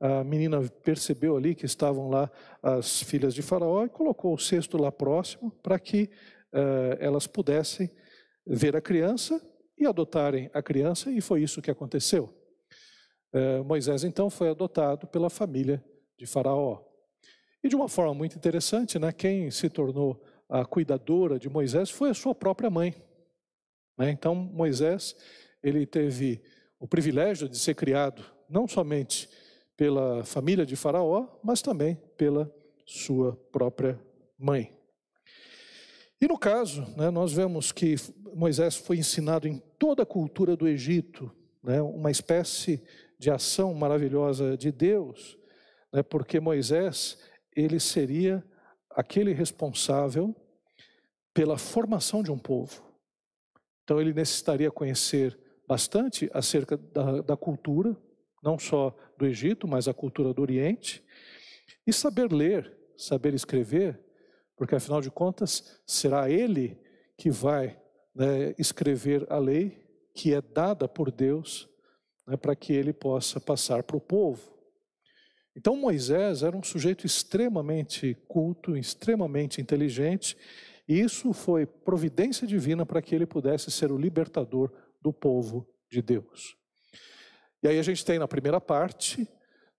A 0.00 0.24
menina 0.24 0.60
percebeu 0.82 1.36
ali 1.36 1.54
que 1.54 1.64
estavam 1.64 2.08
lá 2.08 2.30
as 2.62 3.02
filhas 3.02 3.34
de 3.34 3.42
Faraó 3.42 3.84
e 3.84 3.88
colocou 3.88 4.34
o 4.34 4.38
cesto 4.38 4.76
lá 4.76 4.90
próximo 4.90 5.50
para 5.62 5.78
que 5.78 6.10
é, 6.52 6.98
elas 7.00 7.26
pudessem 7.26 7.90
ver 8.46 8.76
a 8.76 8.80
criança 8.80 9.40
e 9.78 9.86
adotarem 9.86 10.50
a 10.54 10.62
criança, 10.62 11.10
e 11.10 11.20
foi 11.20 11.42
isso 11.42 11.62
que 11.62 11.70
aconteceu. 11.70 12.32
É, 13.32 13.60
Moisés, 13.60 14.04
então, 14.04 14.30
foi 14.30 14.48
adotado 14.48 15.06
pela 15.08 15.28
família 15.28 15.84
de 16.16 16.26
Faraó. 16.26 16.80
E 17.62 17.68
de 17.68 17.74
uma 17.74 17.88
forma 17.88 18.14
muito 18.14 18.36
interessante, 18.36 18.98
né, 18.98 19.10
quem 19.10 19.50
se 19.50 19.68
tornou 19.68 20.22
a 20.48 20.64
cuidadora 20.64 21.38
de 21.38 21.48
Moisés 21.48 21.90
foi 21.90 22.10
a 22.10 22.14
sua 22.14 22.34
própria 22.34 22.70
mãe. 22.70 22.94
Né? 23.98 24.10
Então, 24.10 24.34
Moisés, 24.34 25.16
ele 25.62 25.86
teve 25.86 26.42
o 26.78 26.86
privilégio 26.86 27.48
de 27.48 27.58
ser 27.58 27.74
criado 27.74 28.24
não 28.48 28.68
somente 28.68 29.28
pela 29.76 30.24
família 30.24 30.64
de 30.64 30.76
Faraó, 30.76 31.26
mas 31.42 31.60
também 31.60 31.96
pela 32.16 32.52
sua 32.86 33.36
própria 33.50 34.00
mãe. 34.38 34.76
E 36.20 36.28
no 36.28 36.38
caso, 36.38 36.82
né, 36.96 37.10
nós 37.10 37.32
vemos 37.32 37.72
que 37.72 37.96
Moisés 38.34 38.76
foi 38.76 38.98
ensinado 38.98 39.46
em 39.46 39.58
toda 39.78 40.04
a 40.04 40.06
cultura 40.06 40.56
do 40.56 40.66
Egito, 40.66 41.30
né, 41.62 41.82
uma 41.82 42.10
espécie 42.10 42.82
de 43.18 43.30
ação 43.30 43.74
maravilhosa 43.74 44.56
de 44.56 44.70
Deus, 44.70 45.36
né, 45.92 46.02
porque 46.02 46.40
Moisés 46.40 47.18
ele 47.54 47.78
seria 47.78 48.44
aquele 48.90 49.32
responsável 49.32 50.34
pela 51.32 51.58
formação 51.58 52.22
de 52.22 52.30
um 52.30 52.38
povo. 52.38 52.82
Então 53.82 54.00
ele 54.00 54.12
necessitaria 54.12 54.70
conhecer 54.70 55.38
bastante 55.66 56.30
acerca 56.32 56.76
da, 56.76 57.20
da 57.20 57.36
cultura, 57.36 57.96
não 58.44 58.58
só 58.58 58.94
do 59.18 59.26
Egito, 59.26 59.66
mas 59.66 59.88
a 59.88 59.94
cultura 59.94 60.34
do 60.34 60.42
Oriente, 60.42 61.02
e 61.86 61.92
saber 61.92 62.30
ler 62.30 62.74
saber 62.96 63.34
escrever, 63.34 64.00
porque 64.56 64.74
afinal 64.74 65.00
de 65.00 65.10
contas 65.10 65.80
será 65.86 66.30
ele 66.30 66.78
que 67.16 67.30
vai 67.30 67.78
né, 68.14 68.54
escrever 68.58 69.26
a 69.30 69.38
lei 69.38 69.82
que 70.14 70.32
é 70.32 70.40
dada 70.40 70.86
por 70.86 71.10
Deus 71.10 71.68
né, 72.26 72.36
para 72.36 72.54
que 72.54 72.72
ele 72.72 72.92
possa 72.92 73.40
passar 73.40 73.82
para 73.82 73.96
o 73.96 74.00
povo. 74.00 74.52
Então 75.56 75.76
Moisés 75.76 76.42
era 76.42 76.56
um 76.56 76.62
sujeito 76.62 77.06
extremamente 77.06 78.16
culto, 78.26 78.76
extremamente 78.76 79.60
inteligente, 79.60 80.36
e 80.86 81.00
isso 81.00 81.32
foi 81.32 81.64
providência 81.64 82.46
divina 82.46 82.84
para 82.84 83.00
que 83.00 83.14
ele 83.14 83.26
pudesse 83.26 83.70
ser 83.70 83.90
o 83.90 83.98
libertador 83.98 84.70
do 85.00 85.12
povo 85.12 85.66
de 85.90 86.02
Deus. 86.02 86.56
E 87.64 87.68
aí 87.68 87.78
a 87.78 87.82
gente 87.82 88.04
tem 88.04 88.18
na 88.18 88.28
primeira 88.28 88.60
parte 88.60 89.26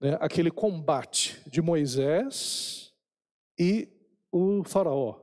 né, 0.02 0.18
aquele 0.20 0.50
combate 0.50 1.40
de 1.48 1.62
Moisés 1.62 2.92
e 3.60 3.88
o 4.32 4.64
faraó, 4.64 5.22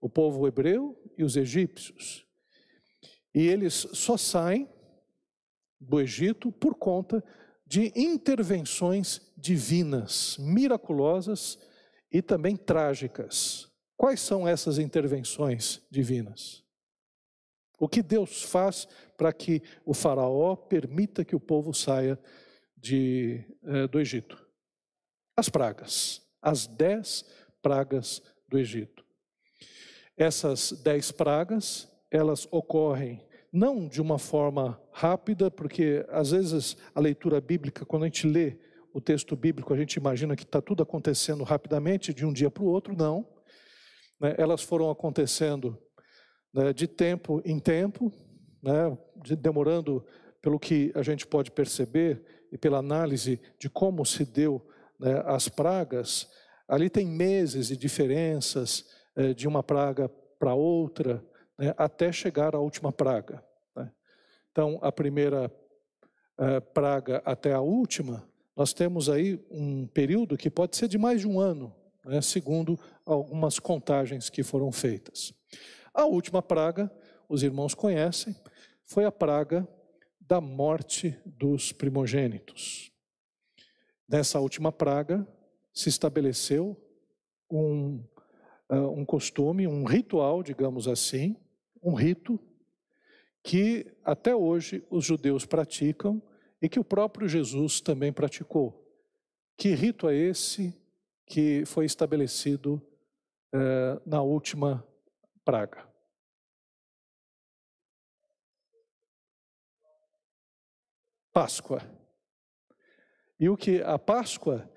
o 0.00 0.08
povo 0.08 0.48
hebreu 0.48 0.98
e 1.18 1.22
os 1.22 1.36
egípcios. 1.36 2.24
E 3.34 3.46
eles 3.46 3.86
só 3.92 4.16
saem 4.16 4.66
do 5.78 6.00
Egito 6.00 6.50
por 6.50 6.74
conta 6.74 7.22
de 7.66 7.92
intervenções 7.94 9.20
divinas, 9.36 10.38
miraculosas 10.38 11.58
e 12.10 12.22
também 12.22 12.56
trágicas. 12.56 13.68
Quais 13.94 14.20
são 14.20 14.48
essas 14.48 14.78
intervenções 14.78 15.82
divinas? 15.90 16.64
O 17.78 17.86
que 17.86 18.02
Deus 18.02 18.42
faz 18.42 18.88
para 19.18 19.32
que 19.32 19.60
o 19.84 19.92
Faraó 19.92 20.54
permita 20.54 21.24
que 21.24 21.36
o 21.36 21.40
povo 21.40 21.74
saia 21.74 22.18
de, 22.76 23.44
eh, 23.64 23.88
do 23.88 24.00
Egito? 24.00 24.42
As 25.36 25.48
pragas, 25.48 26.22
as 26.40 26.66
dez 26.68 27.24
pragas 27.60 28.22
do 28.48 28.58
Egito. 28.58 29.04
Essas 30.16 30.72
dez 30.72 31.10
pragas, 31.10 31.88
elas 32.10 32.46
ocorrem 32.50 33.26
não 33.52 33.88
de 33.88 34.00
uma 34.00 34.18
forma 34.18 34.80
rápida, 34.92 35.50
porque 35.50 36.06
às 36.10 36.30
vezes 36.30 36.76
a 36.94 37.00
leitura 37.00 37.40
bíblica, 37.40 37.84
quando 37.84 38.04
a 38.04 38.06
gente 38.06 38.26
lê 38.26 38.56
o 38.92 39.00
texto 39.00 39.34
bíblico, 39.34 39.72
a 39.72 39.76
gente 39.76 39.94
imagina 39.94 40.36
que 40.36 40.44
está 40.44 40.60
tudo 40.60 40.82
acontecendo 40.82 41.42
rapidamente, 41.44 42.14
de 42.14 42.24
um 42.24 42.32
dia 42.32 42.50
para 42.50 42.62
o 42.62 42.66
outro, 42.66 42.96
não. 42.96 43.26
Né? 44.20 44.34
Elas 44.38 44.62
foram 44.62 44.90
acontecendo 44.90 45.78
né, 46.52 46.72
de 46.72 46.86
tempo 46.86 47.42
em 47.44 47.58
tempo, 47.58 48.12
né, 48.62 48.96
de, 49.22 49.36
demorando, 49.36 50.04
pelo 50.40 50.58
que 50.58 50.92
a 50.94 51.02
gente 51.02 51.26
pode 51.26 51.50
perceber 51.50 52.22
e 52.50 52.58
pela 52.58 52.78
análise 52.78 53.40
de 53.58 53.68
como 53.68 54.04
se 54.04 54.24
deu 54.24 54.66
né, 54.98 55.22
as 55.26 55.48
pragas, 55.48 56.28
ali 56.66 56.88
tem 56.88 57.06
meses 57.06 57.68
de 57.68 57.76
diferenças 57.76 58.86
eh, 59.16 59.34
de 59.34 59.48
uma 59.48 59.62
praga 59.62 60.08
para 60.38 60.54
outra, 60.54 61.24
né, 61.58 61.74
até 61.76 62.12
chegar 62.12 62.54
à 62.54 62.60
última 62.60 62.92
praga. 62.92 63.44
Né? 63.74 63.90
Então, 64.52 64.78
a 64.80 64.92
primeira 64.92 65.52
uh, 66.38 66.60
praga 66.72 67.20
até 67.24 67.52
a 67.52 67.60
última, 67.60 68.28
nós 68.56 68.72
temos 68.72 69.08
aí 69.08 69.44
um 69.50 69.86
período 69.86 70.36
que 70.36 70.50
pode 70.50 70.76
ser 70.76 70.88
de 70.88 70.98
mais 70.98 71.20
de 71.20 71.28
um 71.28 71.40
ano, 71.40 71.74
né, 72.04 72.20
segundo 72.20 72.78
algumas 73.04 73.58
contagens 73.58 74.30
que 74.30 74.42
foram 74.42 74.70
feitas. 74.70 75.32
A 75.92 76.04
última 76.04 76.40
praga, 76.40 76.90
os 77.28 77.42
irmãos 77.42 77.74
conhecem, 77.74 78.34
foi 78.84 79.04
a 79.04 79.12
praga 79.12 79.68
da 80.20 80.40
morte 80.40 81.18
dos 81.24 81.72
primogênitos. 81.72 82.90
Nessa 84.08 84.40
última 84.40 84.72
praga, 84.72 85.26
se 85.72 85.88
estabeleceu 85.88 86.76
um, 87.50 88.02
uh, 88.70 88.90
um 88.90 89.04
costume, 89.04 89.66
um 89.66 89.84
ritual, 89.84 90.42
digamos 90.42 90.88
assim, 90.88 91.36
um 91.82 91.94
rito 91.94 92.40
que 93.42 93.86
até 94.04 94.34
hoje 94.34 94.84
os 94.90 95.04
judeus 95.04 95.46
praticam 95.46 96.22
e 96.60 96.68
que 96.68 96.80
o 96.80 96.84
próprio 96.84 97.28
Jesus 97.28 97.80
também 97.80 98.12
praticou. 98.12 98.84
Que 99.56 99.74
rito 99.74 100.08
é 100.08 100.14
esse 100.14 100.74
que 101.26 101.64
foi 101.66 101.84
estabelecido 101.84 102.80
eh, 103.52 104.00
na 104.04 104.22
última 104.22 104.86
praga? 105.44 105.87
Páscoa. 111.38 111.80
E 113.38 113.48
o 113.48 113.56
que 113.56 113.80
a 113.80 113.96
Páscoa, 113.96 114.68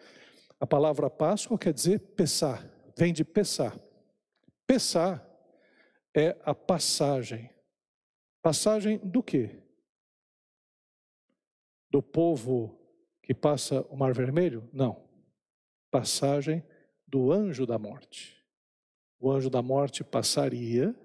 a 0.60 0.68
palavra 0.68 1.10
Páscoa 1.10 1.58
quer 1.58 1.74
dizer 1.74 1.98
pesar, 2.16 2.64
vem 2.96 3.12
de 3.12 3.26
pesar. 3.26 3.76
Pesar 4.68 5.28
é 6.16 6.38
a 6.44 6.54
passagem. 6.54 7.50
Passagem 8.44 9.00
do 9.00 9.24
quê? 9.24 9.60
Do 11.90 12.00
povo 12.00 12.80
que 13.24 13.34
passa 13.34 13.82
o 13.90 13.98
Mar 13.98 14.14
Vermelho? 14.14 14.70
Não. 14.72 15.10
Passagem 15.90 16.64
do 17.08 17.32
anjo 17.32 17.66
da 17.66 17.80
morte. 17.80 18.40
O 19.20 19.32
anjo 19.32 19.50
da 19.50 19.64
morte 19.64 20.04
passaria 20.04 20.96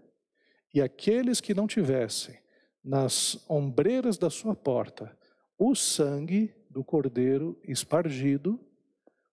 e 0.74 0.82
aqueles 0.82 1.40
que 1.40 1.54
não 1.54 1.66
tivessem 1.66 2.38
nas 2.84 3.42
ombreiras 3.48 4.18
da 4.18 4.28
sua 4.28 4.54
porta 4.54 5.16
o 5.58 5.74
sangue 5.74 6.54
do 6.68 6.84
cordeiro 6.84 7.58
espargido, 7.64 8.60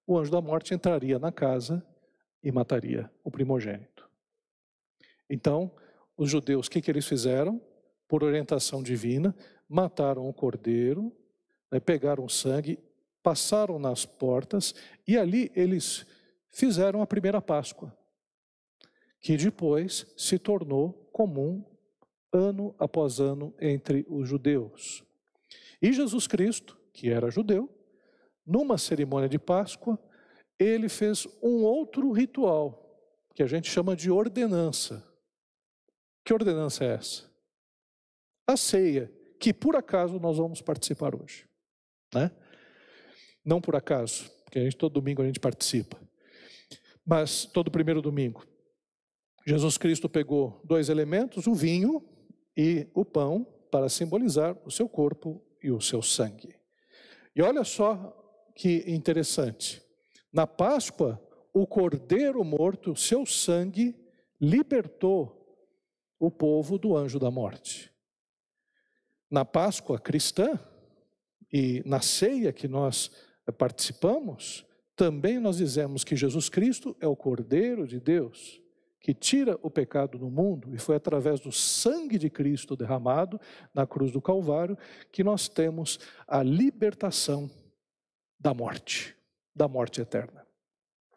o 0.08 0.18
anjo 0.18 0.32
da 0.32 0.42
morte 0.42 0.74
entraria 0.74 1.20
na 1.20 1.32
casa 1.32 1.86
e 2.42 2.52
mataria 2.52 3.12
o 3.24 3.32
primogênito. 3.32 4.10
Então, 5.30 5.72
os 6.18 6.30
judeus, 6.30 6.68
o 6.68 6.70
que, 6.70 6.82
que 6.82 6.92
eles 6.92 7.08
fizeram? 7.08 7.62
Por 8.08 8.24
orientação 8.24 8.84
divina, 8.84 9.36
mataram 9.68 10.28
o 10.28 10.34
cordeiro, 10.34 11.12
né, 11.72 11.80
pegaram 11.80 12.26
o 12.26 12.30
sangue, 12.30 12.78
passaram 13.22 13.80
nas 13.80 14.06
portas 14.06 14.76
e 15.08 15.18
ali 15.18 15.52
eles 15.56 16.06
fizeram 16.52 17.02
a 17.02 17.08
primeira 17.08 17.42
Páscoa, 17.42 17.98
que 19.20 19.36
depois 19.36 20.06
se 20.16 20.38
tornou 20.38 20.94
comum 21.12 21.66
ano 22.32 22.76
após 22.78 23.20
ano 23.20 23.54
entre 23.60 24.06
os 24.10 24.28
judeus. 24.28 25.04
E 25.84 25.92
Jesus 25.92 26.28
Cristo, 26.28 26.80
que 26.94 27.10
era 27.10 27.30
judeu, 27.30 27.70
numa 28.46 28.78
cerimônia 28.78 29.28
de 29.28 29.38
Páscoa, 29.38 30.00
ele 30.58 30.88
fez 30.88 31.28
um 31.42 31.66
outro 31.66 32.10
ritual, 32.14 32.80
que 33.36 33.44
a 33.44 33.48
gente 33.48 33.70
chama 33.70 33.94
de 33.94 34.10
ordenança. 34.10 35.06
Que 36.24 36.34
ordenança 36.34 36.86
é 36.86 36.94
essa? 36.94 37.30
A 38.48 38.56
ceia, 38.56 39.12
que 39.38 39.54
por 39.54 39.76
acaso 39.76 40.22
nós 40.22 40.38
vamos 40.38 40.62
participar 40.62 41.22
hoje. 41.22 41.46
Né? 42.16 42.32
Não 43.44 43.60
por 43.60 43.76
acaso, 43.76 44.32
porque 44.46 44.60
a 44.60 44.64
gente, 44.64 44.78
todo 44.78 44.94
domingo 44.94 45.22
a 45.22 45.26
gente 45.26 45.40
participa. 45.40 46.00
Mas 47.06 47.44
todo 47.44 47.70
primeiro 47.70 48.02
domingo, 48.02 48.48
Jesus 49.46 49.78
Cristo 49.78 50.08
pegou 50.08 50.62
dois 50.64 50.88
elementos, 50.88 51.46
o 51.46 51.54
vinho 51.54 52.02
e 52.56 52.88
o 52.94 53.04
pão, 53.04 53.44
para 53.70 53.90
simbolizar 53.90 54.58
o 54.64 54.72
seu 54.72 54.88
corpo 54.88 55.44
e 55.64 55.72
o 55.72 55.82
seu 55.82 56.02
sangue. 56.02 56.56
E 57.36 57.42
olha 57.42 57.64
só 57.64 58.14
que 58.54 58.84
interessante. 58.88 59.82
Na 60.32 60.46
Páscoa, 60.46 61.22
o 61.54 61.66
cordeiro 61.66 62.44
morto, 62.44 62.96
seu 62.96 63.26
sangue, 63.26 63.96
libertou 64.40 65.40
o 66.20 66.30
povo 66.30 66.78
do 66.78 66.96
anjo 66.96 67.20
da 67.20 67.32
morte. 67.32 67.92
Na 69.30 69.46
Páscoa 69.46 70.00
cristã 70.00 70.60
e 71.52 71.82
na 71.86 72.02
ceia 72.02 72.52
que 72.52 72.68
nós 72.68 73.12
participamos, 73.58 74.66
também 74.96 75.40
nós 75.40 75.58
dizemos 75.58 76.04
que 76.04 76.16
Jesus 76.16 76.50
Cristo 76.50 76.96
é 77.00 77.08
o 77.08 77.16
Cordeiro 77.16 77.88
de 77.88 78.00
Deus 78.00 78.63
que 79.04 79.14
tira 79.14 79.60
o 79.62 79.70
pecado 79.70 80.18
do 80.18 80.32
mundo, 80.32 80.74
e 80.74 80.80
foi 80.80 80.96
através 80.96 81.42
do 81.42 81.52
sangue 81.52 82.18
de 82.18 82.30
Cristo 82.30 82.74
derramado 82.74 83.38
na 83.74 83.86
cruz 83.86 84.14
do 84.14 84.22
Calvário 84.22 84.78
que 85.12 85.26
nós 85.26 85.50
temos 85.50 86.00
a 86.26 86.42
libertação 86.42 87.52
da 88.40 88.54
morte, 88.54 89.14
da 89.54 89.68
morte 89.68 90.00
eterna. 90.00 90.48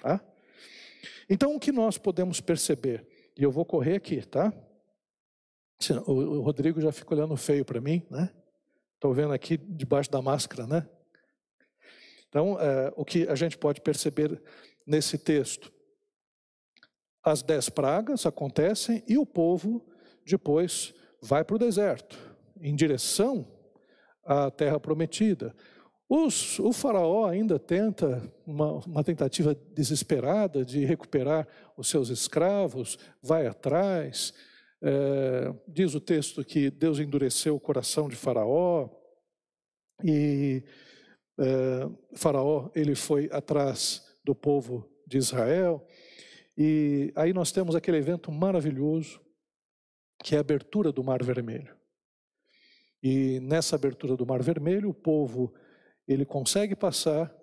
Tá? 0.01 0.21
Então, 1.31 1.55
o 1.55 1.61
que 1.61 1.71
nós 1.71 1.97
podemos 1.97 2.41
perceber, 2.41 3.07
e 3.39 3.45
eu 3.45 3.53
vou 3.53 3.65
correr 3.65 3.95
aqui, 3.95 4.21
tá? 4.21 4.53
O 6.07 6.41
Rodrigo 6.41 6.81
já 6.81 6.91
fica 6.91 7.15
olhando 7.15 7.37
feio 7.37 7.65
para 7.65 7.81
mim, 7.81 8.05
né? 8.11 8.31
Estou 8.95 9.15
vendo 9.15 9.33
aqui 9.33 9.57
debaixo 9.57 10.11
da 10.11 10.21
máscara, 10.21 10.67
né? 10.67 10.89
Então, 12.29 12.61
é, 12.61 12.93
o 12.97 13.05
que 13.05 13.29
a 13.29 13.37
gente 13.37 13.57
pode 13.57 13.81
perceber 13.81 14.43
nesse 14.85 15.17
texto? 15.17 15.76
As 17.27 17.43
dez 17.43 17.69
pragas 17.69 18.25
acontecem 18.25 19.03
e 19.09 19.19
o 19.19 19.27
povo 19.27 19.85
depois 20.25 20.95
vai 21.21 21.43
para 21.43 21.57
o 21.57 21.59
deserto, 21.59 22.17
em 22.61 22.73
direção 22.73 23.45
à 24.25 24.49
terra 24.49 24.79
prometida. 24.79 25.53
Os, 26.09 26.61
o 26.61 26.73
faraó 26.73 27.27
ainda 27.27 27.59
tenta, 27.59 28.23
uma, 28.47 28.75
uma, 28.75 29.03
tentativa 29.03 29.57
desesperada 29.75 30.65
de 30.65 30.85
recuperar 30.85 31.49
os 31.77 31.89
seus 31.89 32.11
escravos, 32.11 32.97
vai 33.21 33.49
atrás. 33.49 34.33
É, 34.81 35.53
diz 35.67 35.97
o 35.97 36.01
texto 36.01 36.45
que 36.45 36.71
Deus 36.71 37.01
endureceu 37.01 37.57
o 37.57 37.61
coração 37.61 38.09
de 38.09 38.15
faraó 38.15 38.89
e 40.05 40.63
é, 41.41 41.89
faraó 42.15 42.71
ele 42.73 42.95
foi 42.95 43.29
atrás 43.33 44.17
do 44.25 44.33
povo 44.33 44.89
de 45.05 45.19
Israel. 45.19 45.85
E 46.57 47.13
aí 47.15 47.33
nós 47.33 47.53
temos 47.53 47.75
aquele 47.75 47.99
evento 47.99 48.33
maravilhoso 48.33 49.21
que 50.23 50.35
é 50.35 50.39
a 50.39 50.41
abertura 50.41 50.91
do 50.91 51.05
Mar 51.05 51.23
Vermelho. 51.23 51.77
E 53.03 53.39
nessa 53.41 53.77
abertura 53.77 54.17
do 54.17 54.27
Mar 54.27 54.43
Vermelho, 54.43 54.89
o 54.89 54.95
povo 54.95 55.55
ele 56.09 56.25
consegue 56.25 56.75
passar 56.75 57.35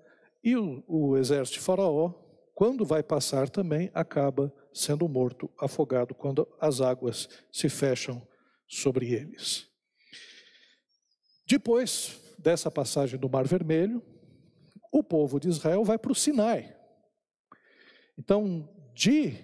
e 0.44 0.56
o, 0.58 0.84
o 0.88 1.18
exército 1.18 1.60
de 1.60 1.64
Faraó, 1.64 2.14
quando 2.54 2.86
vai 2.86 3.02
passar 3.02 3.50
também, 3.50 3.90
acaba 3.94 4.54
sendo 4.74 5.08
morto, 5.08 5.50
afogado, 5.60 6.14
quando 6.14 6.48
as 6.60 6.82
águas 6.82 7.30
se 7.52 7.70
fecham 7.70 8.28
sobre 8.68 9.14
eles. 9.14 9.68
Depois 11.48 12.20
dessa 12.38 12.70
passagem 12.70 13.20
do 13.20 13.30
Mar 13.30 13.46
Vermelho, 13.46 14.04
o 14.92 15.04
povo 15.04 15.40
de 15.40 15.48
Israel 15.48 15.84
vai 15.84 15.98
para 15.98 16.12
o 16.12 16.16
Sinai. 16.16 16.76
Então, 18.18 18.70
de, 18.94 19.38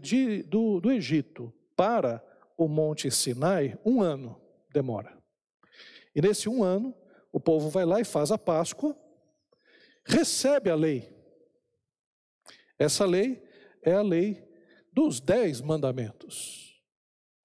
de, 0.00 0.42
do, 0.42 0.80
do 0.80 0.90
Egito 0.90 1.52
para 1.76 2.22
o 2.56 2.68
Monte 2.68 3.10
Sinai, 3.10 3.78
um 3.84 4.02
ano 4.02 4.40
demora. 4.72 5.16
E 6.14 6.20
nesse 6.20 6.48
um 6.48 6.62
ano, 6.62 6.94
o 7.32 7.40
povo 7.40 7.70
vai 7.70 7.84
lá 7.84 8.00
e 8.00 8.04
faz 8.04 8.30
a 8.30 8.38
Páscoa, 8.38 8.96
recebe 10.04 10.68
a 10.68 10.74
lei. 10.74 11.10
Essa 12.78 13.06
lei 13.06 13.42
é 13.82 13.92
a 13.92 14.02
lei 14.02 14.46
dos 14.92 15.20
dez 15.20 15.60
mandamentos. 15.60 16.82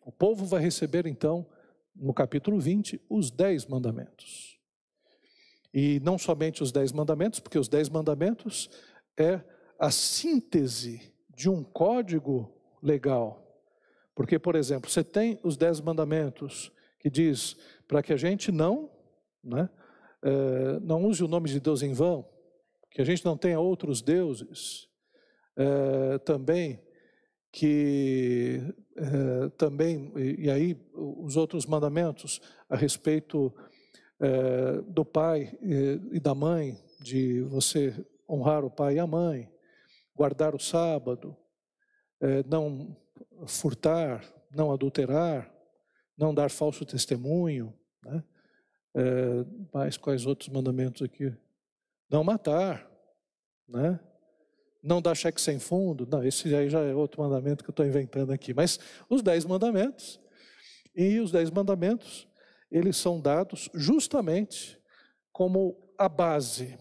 O 0.01 0.11
povo 0.11 0.45
vai 0.45 0.61
receber 0.61 1.05
então, 1.05 1.47
no 1.95 2.13
capítulo 2.13 2.59
20, 2.59 3.01
os 3.09 3.31
dez 3.31 3.65
mandamentos. 3.65 4.59
E 5.73 5.99
não 6.01 6.17
somente 6.17 6.63
os 6.63 6.71
dez 6.71 6.91
mandamentos, 6.91 7.39
porque 7.39 7.59
os 7.59 7.67
dez 7.67 7.89
mandamentos 7.89 8.69
é 9.17 9.41
a 9.79 9.91
síntese 9.91 11.13
de 11.37 11.47
um 11.47 11.63
código 11.63 12.51
legal. 12.81 13.45
Porque, 14.15 14.39
por 14.39 14.55
exemplo, 14.55 14.89
você 14.89 15.03
tem 15.03 15.39
os 15.43 15.55
dez 15.55 15.79
mandamentos 15.79 16.71
que 16.99 17.11
diz 17.11 17.55
para 17.87 18.01
que 18.01 18.11
a 18.11 18.17
gente 18.17 18.51
não, 18.51 18.89
né, 19.43 19.69
é, 20.23 20.79
não 20.79 21.05
use 21.05 21.23
o 21.23 21.27
nome 21.27 21.47
de 21.47 21.59
Deus 21.59 21.83
em 21.83 21.93
vão, 21.93 22.27
que 22.89 22.99
a 23.03 23.05
gente 23.05 23.23
não 23.23 23.37
tenha 23.37 23.59
outros 23.59 24.01
deuses, 24.01 24.89
é, 25.55 26.17
também 26.17 26.81
que 27.51 28.59
é, 28.95 29.49
também 29.57 30.11
e, 30.15 30.45
e, 30.45 30.49
aí 30.49 30.75
os 30.95 31.37
outros 31.37 31.67
mandamentos 31.67 32.41
a 32.67 32.75
respeito 32.75 33.53
do 34.87 35.05
pai 35.05 35.55
e, 35.61 36.01
e 36.13 36.19
da 36.19 36.33
mãe, 36.33 36.75
de 36.99 37.41
você 37.43 37.93
honrar 38.27 38.65
o 38.65 38.71
pai 38.71 38.95
e 38.95 38.99
a 38.99 39.05
mãe, 39.05 39.47
guardar 40.17 40.55
o 40.55 40.59
sábado, 40.59 41.37
é, 42.19 42.43
não 42.43 42.97
furtar, 43.45 44.25
não 44.51 44.71
adulterar, 44.71 45.53
não 46.17 46.33
dar 46.33 46.49
falso 46.49 46.83
testemunho, 46.83 47.71
né? 48.03 48.23
É, 48.95 49.45
mas 49.71 49.95
quais 49.95 50.25
outros 50.25 50.49
mandamentos 50.49 51.03
aqui? 51.03 51.31
Não 52.09 52.23
matar, 52.23 52.89
né? 53.69 53.99
Não 54.81 54.99
dar 54.99 55.13
cheque 55.13 55.39
sem 55.39 55.59
fundo. 55.59 56.07
Não, 56.09 56.23
esse 56.23 56.53
aí 56.55 56.67
já 56.67 56.81
é 56.81 56.95
outro 56.95 57.21
mandamento 57.21 57.63
que 57.63 57.69
eu 57.69 57.73
estou 57.73 57.85
inventando 57.85 58.31
aqui. 58.31 58.55
Mas 58.55 58.79
os 59.07 59.21
dez 59.21 59.45
mandamentos, 59.45 60.19
e 60.95 61.19
os 61.19 61.31
dez 61.31 61.51
mandamentos, 61.51 62.27
eles 62.71 62.97
são 62.97 63.21
dados 63.21 63.69
justamente 63.75 64.81
como 65.31 65.77
a 65.95 66.09
base 66.09 66.75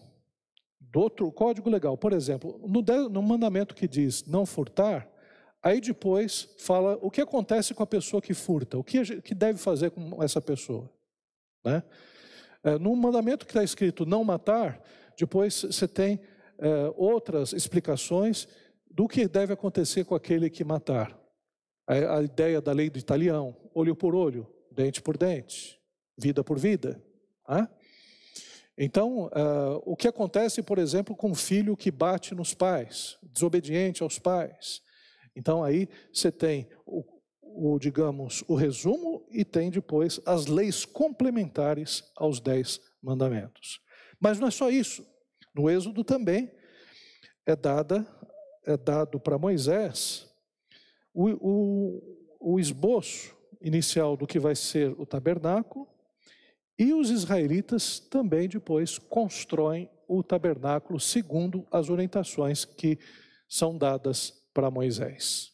do 0.91 0.99
outro 0.99 1.31
código 1.31 1.69
legal. 1.69 1.97
Por 1.97 2.13
exemplo, 2.13 2.59
no, 2.67 3.09
no 3.09 3.21
mandamento 3.21 3.75
que 3.75 3.87
diz 3.87 4.25
não 4.25 4.45
furtar, 4.45 5.09
aí 5.61 5.81
depois 5.81 6.49
fala 6.57 6.97
o 7.01 7.11
que 7.11 7.21
acontece 7.21 7.73
com 7.73 7.83
a 7.83 7.87
pessoa 7.87 8.21
que 8.21 8.33
furta, 8.33 8.77
o 8.77 8.83
que, 8.83 9.21
que 9.21 9.35
deve 9.35 9.59
fazer 9.59 9.91
com 9.91 10.23
essa 10.23 10.41
pessoa. 10.41 10.89
Né? 11.63 11.83
É, 12.63 12.77
no 12.77 12.95
mandamento 12.95 13.45
que 13.45 13.51
está 13.51 13.63
escrito 13.63 14.05
não 14.05 14.23
matar, 14.23 14.81
depois 15.17 15.61
você 15.61 15.87
tem 15.87 16.19
é, 16.57 16.93
outras 16.95 17.53
explicações 17.53 18.47
do 18.89 19.07
que 19.07 19.27
deve 19.27 19.53
acontecer 19.53 20.05
com 20.05 20.15
aquele 20.15 20.49
que 20.49 20.63
matar. 20.63 21.17
A, 21.85 22.17
a 22.17 22.23
ideia 22.23 22.61
da 22.61 22.71
lei 22.71 22.89
do 22.89 22.97
italião, 22.97 23.55
olho 23.73 23.95
por 23.95 24.15
olho, 24.15 24.47
dente 24.71 25.01
por 25.01 25.17
dente, 25.17 25.79
vida 26.17 26.43
por 26.43 26.57
vida. 26.57 27.01
Né? 27.47 27.67
Então, 28.77 29.25
uh, 29.25 29.81
o 29.85 29.95
que 29.95 30.07
acontece, 30.07 30.61
por 30.61 30.77
exemplo, 30.77 31.15
com 31.15 31.31
um 31.31 31.35
filho 31.35 31.75
que 31.75 31.89
bate 31.89 32.35
nos 32.35 32.53
pais, 32.53 33.17
desobediente 33.23 34.03
aos 34.03 34.19
pais? 34.19 34.81
Então, 35.35 35.63
aí 35.63 35.89
você 36.13 36.31
tem 36.31 36.69
o, 36.85 37.03
o, 37.41 37.79
digamos, 37.79 38.43
o 38.47 38.53
resumo 38.53 39.25
e 39.31 39.43
tem 39.43 39.71
depois 39.71 40.21
as 40.25 40.45
leis 40.45 40.85
complementares 40.85 42.03
aos 42.15 42.39
dez 42.39 42.79
mandamentos. 43.01 43.81
Mas 44.19 44.39
não 44.39 44.47
é 44.47 44.51
só 44.51 44.69
isso. 44.69 45.03
No 45.55 45.69
Êxodo 45.69 46.03
também 46.03 46.51
é 47.47 47.55
dada, 47.55 48.05
é 48.63 48.77
dado 48.77 49.19
para 49.19 49.39
Moisés 49.39 50.27
o, 51.11 51.29
o, 51.41 52.53
o 52.53 52.59
esboço 52.59 53.35
inicial 53.59 54.15
do 54.15 54.27
que 54.27 54.37
vai 54.37 54.55
ser 54.55 54.91
o 54.99 55.05
tabernáculo 55.05 55.87
e 56.77 56.93
os 56.93 57.09
israelitas 57.09 57.99
também 57.99 58.47
depois 58.47 58.97
constroem 58.97 59.89
o 60.07 60.23
tabernáculo 60.23 60.99
segundo 60.99 61.67
as 61.71 61.89
orientações 61.89 62.63
que 62.65 62.99
são 63.47 63.77
dadas 63.77 64.31
para 64.53 64.69
Moisés. 64.69 65.53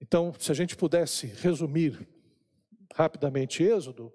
Então, 0.00 0.32
se 0.38 0.52
a 0.52 0.54
gente 0.54 0.76
pudesse 0.76 1.26
resumir 1.26 2.06
rapidamente 2.94 3.62
Êxodo, 3.62 4.12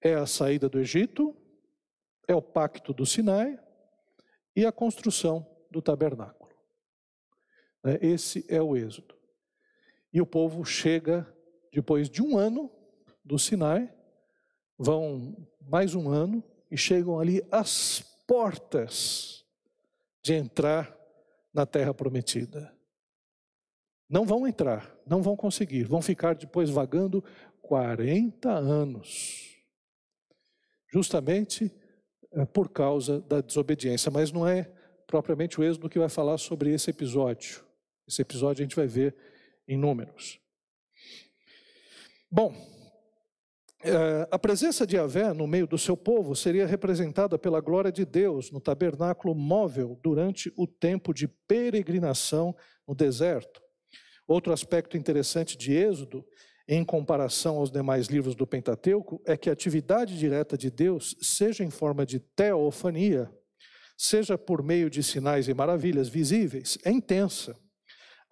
é 0.00 0.14
a 0.14 0.26
saída 0.26 0.68
do 0.68 0.78
Egito, 0.78 1.34
é 2.28 2.34
o 2.34 2.42
pacto 2.42 2.92
do 2.92 3.06
Sinai 3.06 3.58
e 4.54 4.66
a 4.66 4.72
construção 4.72 5.46
do 5.70 5.80
tabernáculo. 5.80 6.52
Né, 7.82 7.98
esse 8.02 8.44
é 8.48 8.60
o 8.60 8.76
Êxodo. 8.76 9.14
E 10.12 10.20
o 10.20 10.26
povo 10.26 10.64
chega, 10.64 11.26
depois 11.72 12.10
de 12.10 12.22
um 12.22 12.36
ano 12.36 12.70
do 13.24 13.38
Sinai, 13.38 13.92
vão 14.82 15.36
mais 15.60 15.94
um 15.94 16.10
ano 16.10 16.42
e 16.68 16.76
chegam 16.76 17.20
ali 17.20 17.40
às 17.52 18.00
portas 18.26 19.44
de 20.22 20.34
entrar 20.34 20.92
na 21.54 21.64
terra 21.64 21.94
prometida. 21.94 22.74
Não 24.10 24.26
vão 24.26 24.46
entrar, 24.46 24.92
não 25.06 25.22
vão 25.22 25.36
conseguir, 25.36 25.84
vão 25.84 26.02
ficar 26.02 26.34
depois 26.34 26.68
vagando 26.68 27.22
40 27.62 28.50
anos. 28.50 29.56
Justamente 30.92 31.70
eh, 32.32 32.44
por 32.44 32.68
causa 32.68 33.20
da 33.20 33.40
desobediência, 33.40 34.10
mas 34.10 34.32
não 34.32 34.46
é 34.46 34.64
propriamente 35.06 35.60
o 35.60 35.64
êxodo 35.64 35.88
que 35.88 35.98
vai 35.98 36.08
falar 36.08 36.38
sobre 36.38 36.72
esse 36.74 36.90
episódio. 36.90 37.64
Esse 38.06 38.20
episódio 38.20 38.62
a 38.62 38.64
gente 38.64 38.76
vai 38.76 38.88
ver 38.88 39.14
em 39.68 39.78
números. 39.78 40.40
Bom, 42.30 42.81
eh, 43.84 44.28
a 44.30 44.38
presença 44.38 44.86
de 44.86 44.96
Yahvé 44.96 45.32
no 45.32 45.46
meio 45.46 45.66
do 45.66 45.76
seu 45.76 45.96
povo 45.96 46.34
seria 46.36 46.66
representada 46.66 47.38
pela 47.38 47.60
glória 47.60 47.90
de 47.90 48.04
Deus 48.04 48.50
no 48.50 48.60
tabernáculo 48.60 49.34
móvel 49.34 49.98
durante 50.02 50.52
o 50.56 50.66
tempo 50.66 51.12
de 51.12 51.26
peregrinação 51.26 52.54
no 52.86 52.94
deserto. 52.94 53.60
Outro 54.26 54.52
aspecto 54.52 54.96
interessante 54.96 55.56
de 55.56 55.72
Êxodo, 55.74 56.24
em 56.68 56.84
comparação 56.84 57.58
aos 57.58 57.70
demais 57.70 58.06
livros 58.06 58.34
do 58.34 58.46
Pentateuco, 58.46 59.20
é 59.26 59.36
que 59.36 59.50
a 59.50 59.52
atividade 59.52 60.16
direta 60.16 60.56
de 60.56 60.70
Deus, 60.70 61.16
seja 61.20 61.64
em 61.64 61.70
forma 61.70 62.06
de 62.06 62.20
teofania, 62.20 63.30
seja 63.98 64.38
por 64.38 64.62
meio 64.62 64.88
de 64.88 65.02
sinais 65.02 65.48
e 65.48 65.54
maravilhas 65.54 66.08
visíveis, 66.08 66.78
é 66.84 66.90
intensa. 66.90 67.56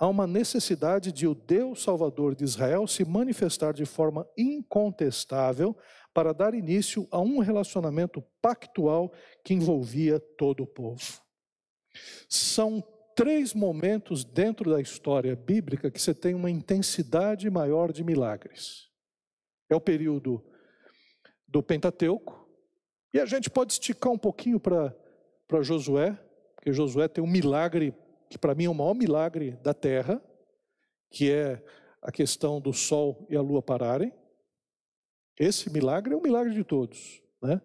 Há 0.00 0.08
uma 0.08 0.26
necessidade 0.26 1.12
de 1.12 1.26
o 1.26 1.34
Deus 1.34 1.82
Salvador 1.82 2.34
de 2.34 2.42
Israel 2.42 2.86
se 2.86 3.04
manifestar 3.04 3.74
de 3.74 3.84
forma 3.84 4.26
incontestável 4.34 5.76
para 6.14 6.32
dar 6.32 6.54
início 6.54 7.06
a 7.10 7.20
um 7.20 7.38
relacionamento 7.40 8.24
pactual 8.40 9.12
que 9.44 9.52
envolvia 9.52 10.18
todo 10.18 10.62
o 10.62 10.66
povo. 10.66 11.20
São 12.30 12.82
três 13.14 13.52
momentos 13.52 14.24
dentro 14.24 14.70
da 14.70 14.80
história 14.80 15.36
bíblica 15.36 15.90
que 15.90 16.00
você 16.00 16.14
tem 16.14 16.34
uma 16.34 16.50
intensidade 16.50 17.50
maior 17.50 17.92
de 17.92 18.02
milagres. 18.02 18.88
É 19.68 19.76
o 19.76 19.80
período 19.80 20.42
do 21.46 21.62
Pentateuco, 21.62 22.48
E 23.12 23.20
a 23.20 23.26
gente 23.26 23.50
pode 23.50 23.74
esticar 23.74 24.10
um 24.10 24.18
pouquinho 24.18 24.58
para 24.58 24.94
Josué, 25.60 26.18
porque 26.54 26.72
Josué 26.72 27.06
tem 27.08 27.22
um 27.22 27.26
milagre, 27.26 27.92
que 28.30 28.38
para 28.38 28.54
mim 28.54 28.64
é 28.64 28.70
o 28.70 28.74
maior 28.74 28.94
milagre 28.94 29.50
da 29.56 29.74
terra, 29.74 30.22
que 31.10 31.30
é 31.32 31.62
a 32.00 32.12
questão 32.12 32.60
do 32.60 32.72
sol 32.72 33.26
e 33.28 33.36
a 33.36 33.42
lua 33.42 33.60
pararem. 33.60 34.14
Esse 35.38 35.68
milagre 35.68 36.14
é 36.14 36.16
o 36.16 36.22
milagre 36.22 36.54
de 36.54 36.62
todos. 36.62 37.20
Né? 37.42 37.60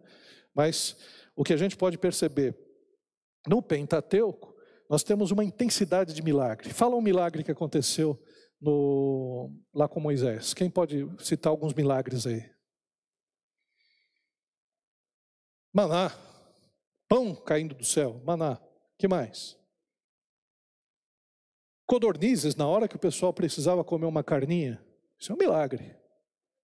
Mas 0.53 0.97
o 1.35 1.43
que 1.43 1.53
a 1.53 1.57
gente 1.57 1.77
pode 1.77 1.99
perceber 1.99 2.57
no 3.47 3.61
Pentateuco, 3.61 4.55
nós 4.89 5.03
temos 5.03 5.29
uma 5.29 5.43
intensidade 5.43 6.13
de 6.13 6.23
milagre. 6.23 6.73
Fala 6.73 6.95
um 6.95 7.01
milagre 7.01 7.43
que 7.43 7.51
aconteceu 7.51 8.19
no, 8.59 9.53
lá 9.71 9.87
com 9.87 9.99
Moisés. 9.99 10.53
Quem 10.55 10.69
pode 10.69 11.07
citar 11.19 11.51
alguns 11.51 11.75
milagres 11.75 12.25
aí? 12.25 12.43
Maná, 15.71 16.11
pão 17.07 17.35
caindo 17.35 17.75
do 17.75 17.85
céu, 17.85 18.19
maná. 18.25 18.59
Que 18.97 19.07
mais? 19.07 19.59
Codornizes, 21.85 22.55
na 22.55 22.67
hora 22.67 22.87
que 22.87 22.95
o 22.95 22.99
pessoal 22.99 23.33
precisava 23.33 23.83
comer 23.83 24.05
uma 24.05 24.23
carninha. 24.23 24.83
Isso 25.19 25.31
é 25.31 25.35
um 25.35 25.37
milagre. 25.37 25.95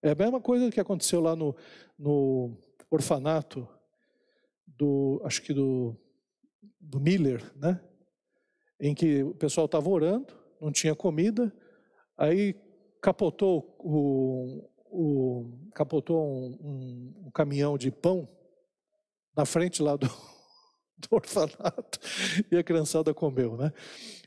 É 0.02 0.10
a 0.10 0.14
mesma 0.14 0.40
coisa 0.40 0.70
que 0.70 0.80
aconteceu 0.80 1.20
lá 1.20 1.36
no, 1.36 1.54
no 1.98 2.56
orfanato 2.90 3.68
do, 4.66 5.22
acho 5.24 5.42
que 5.42 5.54
do, 5.54 5.96
do 6.80 7.00
Miller, 7.00 7.52
né? 7.56 7.80
Em 8.80 8.94
que 8.94 9.22
o 9.22 9.34
pessoal 9.34 9.66
estava 9.66 9.88
orando, 9.88 10.34
não 10.60 10.72
tinha 10.72 10.94
comida, 10.94 11.54
aí 12.18 12.54
capotou 13.00 13.76
o, 13.78 14.68
o 14.90 15.70
capotou 15.72 16.20
um, 16.26 16.58
um, 16.60 17.26
um 17.26 17.30
caminhão 17.30 17.78
de 17.78 17.90
pão 17.92 18.28
na 19.36 19.44
frente 19.44 19.82
lá 19.82 19.94
do, 19.94 20.08
do 20.98 21.08
orfanato 21.16 21.98
e 22.50 22.56
a 22.56 22.62
criançada 22.62 23.12
comeu, 23.12 23.56
né? 23.56 23.72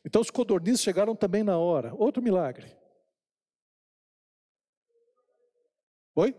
Então 0.06 0.22
os 0.22 0.30
codornizes 0.30 0.82
chegaram 0.82 1.16
também 1.16 1.44
na 1.44 1.58
hora. 1.58 1.94
Outro 1.96 2.22
milagre. 2.22 2.66
Oi? 6.16 6.36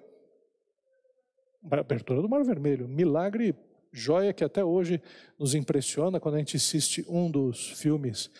Abertura 1.70 2.22
do 2.22 2.28
Mar 2.28 2.44
Vermelho. 2.44 2.88
Milagre, 2.88 3.54
joia 3.92 4.32
que 4.32 4.44
até 4.44 4.64
hoje 4.64 5.02
nos 5.38 5.54
impressiona 5.54 6.20
quando 6.20 6.36
a 6.36 6.38
gente 6.38 6.56
assiste 6.56 7.04
um 7.08 7.30
dos 7.30 7.72
filmes 7.72 8.30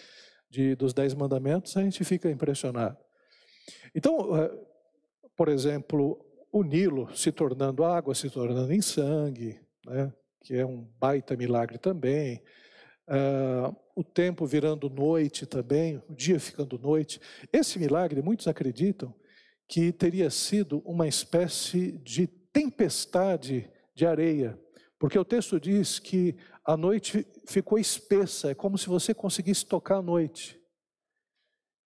de, 0.49 0.75
dos 0.77 0.94
Dez 0.94 1.14
Mandamentos, 1.14 1.77
a 1.77 1.83
gente 1.83 2.05
fica 2.05 2.31
impressionado. 2.31 2.96
Então, 3.94 4.37
eh, 4.37 4.66
por 5.37 5.49
exemplo, 5.49 6.25
o 6.53 6.62
Nilo 6.62 7.14
se 7.14 7.33
tornando 7.33 7.85
água, 7.85 8.14
se 8.14 8.31
tornando 8.31 8.72
em 8.72 8.81
sangue, 8.81 9.61
né? 9.85 10.12
Que 10.46 10.54
é 10.54 10.64
um 10.64 10.88
baita 11.00 11.37
milagre 11.37 11.76
também. 11.76 12.40
Uh, 13.09 13.74
o 13.96 14.04
tempo 14.04 14.46
virando 14.46 14.88
noite 14.88 15.44
também, 15.44 16.00
o 16.09 16.14
dia 16.14 16.38
ficando 16.38 16.78
noite. 16.78 17.20
Esse 17.52 17.80
milagre, 17.80 18.22
muitos 18.22 18.46
acreditam 18.46 19.12
que 19.66 19.90
teria 19.90 20.30
sido 20.30 20.78
uma 20.85 21.09
espécie 21.09 21.98
de 21.98 22.28
tempestade 22.28 23.68
de 23.92 24.06
areia, 24.06 24.56
porque 25.00 25.18
o 25.18 25.24
texto 25.24 25.59
diz 25.59 25.98
que 25.98 26.37
a 26.64 26.76
noite 26.76 27.26
ficou 27.44 27.76
espessa, 27.76 28.52
é 28.52 28.54
como 28.54 28.78
se 28.78 28.87
você 28.87 29.12
conseguisse 29.12 29.66
tocar 29.66 29.96
a 29.96 30.02
noite. 30.02 30.61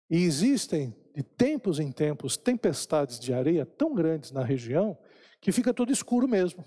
E 0.10 0.18
existem, 0.24 0.94
de 1.16 1.24
tempos 1.24 1.80
em 1.80 1.94
tempos, 1.94 2.36
tempestades 2.36 3.20
de 3.20 3.34
areia 3.34 3.66
tão 3.66 3.96
grandes 3.96 4.32
na 4.32 4.44
região 4.44 4.98
que 5.40 5.54
fica 5.54 5.74
tudo 5.74 5.94
escuro 5.94 6.28
mesmo 6.28 6.66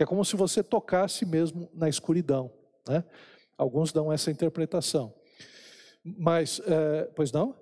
que 0.00 0.04
é 0.04 0.06
como 0.06 0.24
se 0.24 0.34
você 0.34 0.62
tocasse 0.62 1.26
mesmo 1.26 1.68
na 1.74 1.86
escuridão. 1.86 2.50
Né? 2.88 3.04
Alguns 3.58 3.92
dão 3.92 4.10
essa 4.10 4.30
interpretação. 4.30 5.14
Mas, 6.02 6.58
é, 6.60 7.04
pois 7.14 7.30
não? 7.30 7.54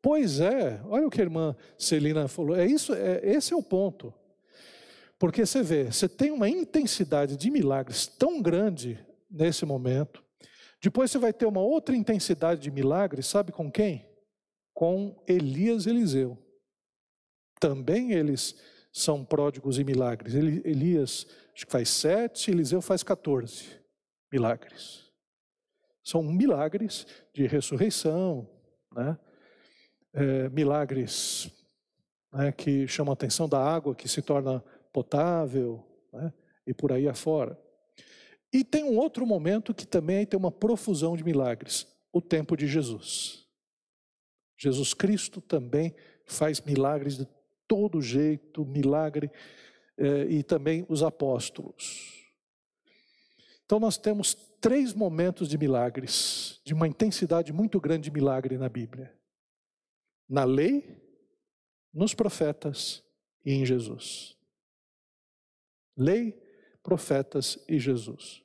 Pois 0.00 0.40
é, 0.40 0.80
olha 0.86 1.06
o 1.06 1.10
que 1.10 1.20
a 1.20 1.24
irmã 1.24 1.54
Celina 1.76 2.26
falou. 2.26 2.56
É 2.56 2.64
isso, 2.64 2.94
é, 2.94 3.20
esse 3.22 3.52
é 3.52 3.56
o 3.56 3.62
ponto. 3.62 4.14
Porque 5.18 5.44
você 5.44 5.62
vê, 5.62 5.92
você 5.92 6.08
tem 6.08 6.30
uma 6.30 6.48
intensidade 6.48 7.36
de 7.36 7.50
milagres 7.50 8.06
tão 8.06 8.40
grande 8.40 8.98
nesse 9.30 9.66
momento. 9.66 10.24
Depois 10.80 11.10
você 11.10 11.18
vai 11.18 11.34
ter 11.34 11.44
uma 11.44 11.60
outra 11.60 11.94
intensidade 11.94 12.62
de 12.62 12.70
milagres, 12.70 13.26
sabe 13.26 13.52
com 13.52 13.70
quem? 13.70 14.08
Com 14.72 15.22
Elias 15.28 15.84
e 15.84 15.90
Eliseu. 15.90 16.38
Também 17.60 18.12
eles 18.12 18.56
são 18.94 19.24
pródigos 19.24 19.80
e 19.80 19.84
milagres. 19.84 20.34
Elias 20.34 21.26
acho 21.52 21.66
que 21.66 21.72
faz 21.72 21.88
sete, 21.88 22.52
Eliseu 22.52 22.80
faz 22.80 23.02
14 23.02 23.64
milagres. 24.32 25.12
São 26.02 26.22
milagres 26.22 27.04
de 27.32 27.44
ressurreição, 27.46 28.48
né? 28.94 29.18
É, 30.12 30.48
milagres 30.50 31.50
né, 32.32 32.52
que 32.52 32.86
chamam 32.86 33.10
a 33.10 33.14
atenção 33.14 33.48
da 33.48 33.58
água 33.58 33.96
que 33.96 34.08
se 34.08 34.22
torna 34.22 34.62
potável 34.92 35.84
né, 36.12 36.32
e 36.64 36.72
por 36.72 36.92
aí 36.92 37.08
afora. 37.08 37.58
E 38.52 38.62
tem 38.62 38.84
um 38.84 38.96
outro 38.96 39.26
momento 39.26 39.74
que 39.74 39.84
também 39.84 40.24
tem 40.24 40.38
uma 40.38 40.52
profusão 40.52 41.16
de 41.16 41.24
milagres, 41.24 41.84
o 42.12 42.20
tempo 42.20 42.56
de 42.56 42.68
Jesus. 42.68 43.44
Jesus 44.56 44.94
Cristo 44.94 45.40
também 45.40 45.96
faz 46.24 46.60
milagres 46.60 47.16
de 47.16 47.26
todo 47.66 48.00
jeito, 48.00 48.64
milagre, 48.64 49.30
eh, 49.96 50.26
e 50.28 50.42
também 50.42 50.84
os 50.88 51.02
apóstolos. 51.02 52.12
Então 53.64 53.78
nós 53.78 53.96
temos 53.96 54.34
três 54.60 54.92
momentos 54.92 55.48
de 55.48 55.56
milagres, 55.56 56.60
de 56.64 56.74
uma 56.74 56.88
intensidade 56.88 57.52
muito 57.52 57.80
grande 57.80 58.04
de 58.04 58.10
milagre 58.10 58.58
na 58.58 58.68
Bíblia: 58.68 59.14
na 60.28 60.44
lei, 60.44 61.00
nos 61.92 62.14
profetas 62.14 63.02
e 63.44 63.52
em 63.52 63.64
Jesus. 63.64 64.36
Lei, 65.96 66.32
profetas 66.82 67.58
e 67.68 67.78
Jesus. 67.78 68.42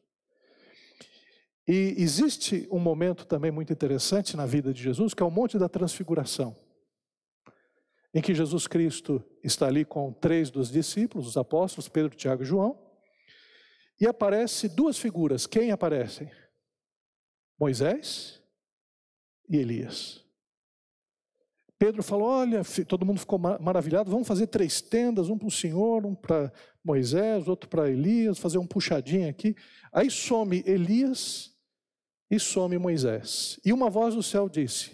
E 1.68 1.96
existe 1.98 2.68
um 2.72 2.80
momento 2.80 3.26
também 3.26 3.52
muito 3.52 3.74
interessante 3.74 4.38
na 4.38 4.46
vida 4.46 4.74
de 4.74 4.82
Jesus, 4.82 5.14
que 5.14 5.22
é 5.22 5.26
o 5.26 5.32
Monte 5.32 5.58
da 5.58 5.70
Transfiguração 5.70 6.56
em 8.13 8.22
que 8.22 8.34
Jesus 8.34 8.67
Cristo 8.67 9.24
está 9.43 9.67
ali 9.67 9.86
com 9.86 10.12
três 10.13 10.50
dos 10.50 10.72
discípulos, 10.72 11.28
os 11.28 11.38
apóstolos, 11.38 11.88
Pedro, 11.88 12.15
Tiago 12.15 12.43
e 12.43 12.45
João, 12.45 12.78
e 14.00 14.08
aparece 14.08 14.69
duas 14.69 14.98
figuras. 14.98 15.45
Quem 15.45 15.72
aparecem? 15.72 16.32
Moisés 17.60 18.41
e 19.50 19.58
Elias. 19.58 20.24
Pedro 21.78 22.04
falou: 22.04 22.28
Olha, 22.28 22.62
todo 22.88 23.06
mundo 23.06 23.19
ficou 23.19 23.39
maravilhado, 23.39 24.12
vamos 24.12 24.28
fazer 24.28 24.48
três 24.48 24.82
tendas, 24.82 25.30
um 25.30 25.38
para 25.38 25.48
o 25.48 25.52
Senhor, 25.52 26.06
um 26.06 26.13
para 26.13 26.52
Moisés, 26.84 27.48
outro 27.48 27.69
para 27.69 27.89
Elias, 27.89 28.38
fazer 28.38 28.58
um 28.58 28.67
puxadinho 28.67 29.30
aqui. 29.30 29.56
Aí 29.91 30.10
some 30.10 30.63
Elias 30.65 31.54
e 32.30 32.39
some 32.39 32.78
Moisés. 32.78 33.60
E 33.65 33.72
uma 33.72 33.89
voz 33.89 34.15
do 34.15 34.24
céu 34.24 34.50
disse 34.50 34.91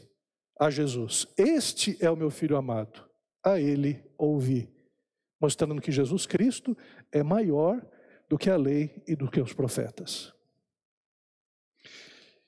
a 0.59 0.69
Jesus: 0.69 1.27
Este 1.37 1.97
é 1.99 2.09
o 2.09 2.15
meu 2.15 2.29
filho 2.29 2.55
amado, 2.55 3.04
a 3.45 3.59
ele 3.59 4.03
ouvi, 4.17 4.67
mostrando 5.39 5.79
que 5.79 5.91
Jesus 5.91 6.25
Cristo 6.25 6.75
é 7.11 7.21
maior 7.21 7.85
do 8.27 8.39
que 8.39 8.49
a 8.49 8.57
lei 8.57 9.03
e 9.07 9.15
do 9.15 9.29
que 9.29 9.39
os 9.39 9.53
profetas. 9.53 10.33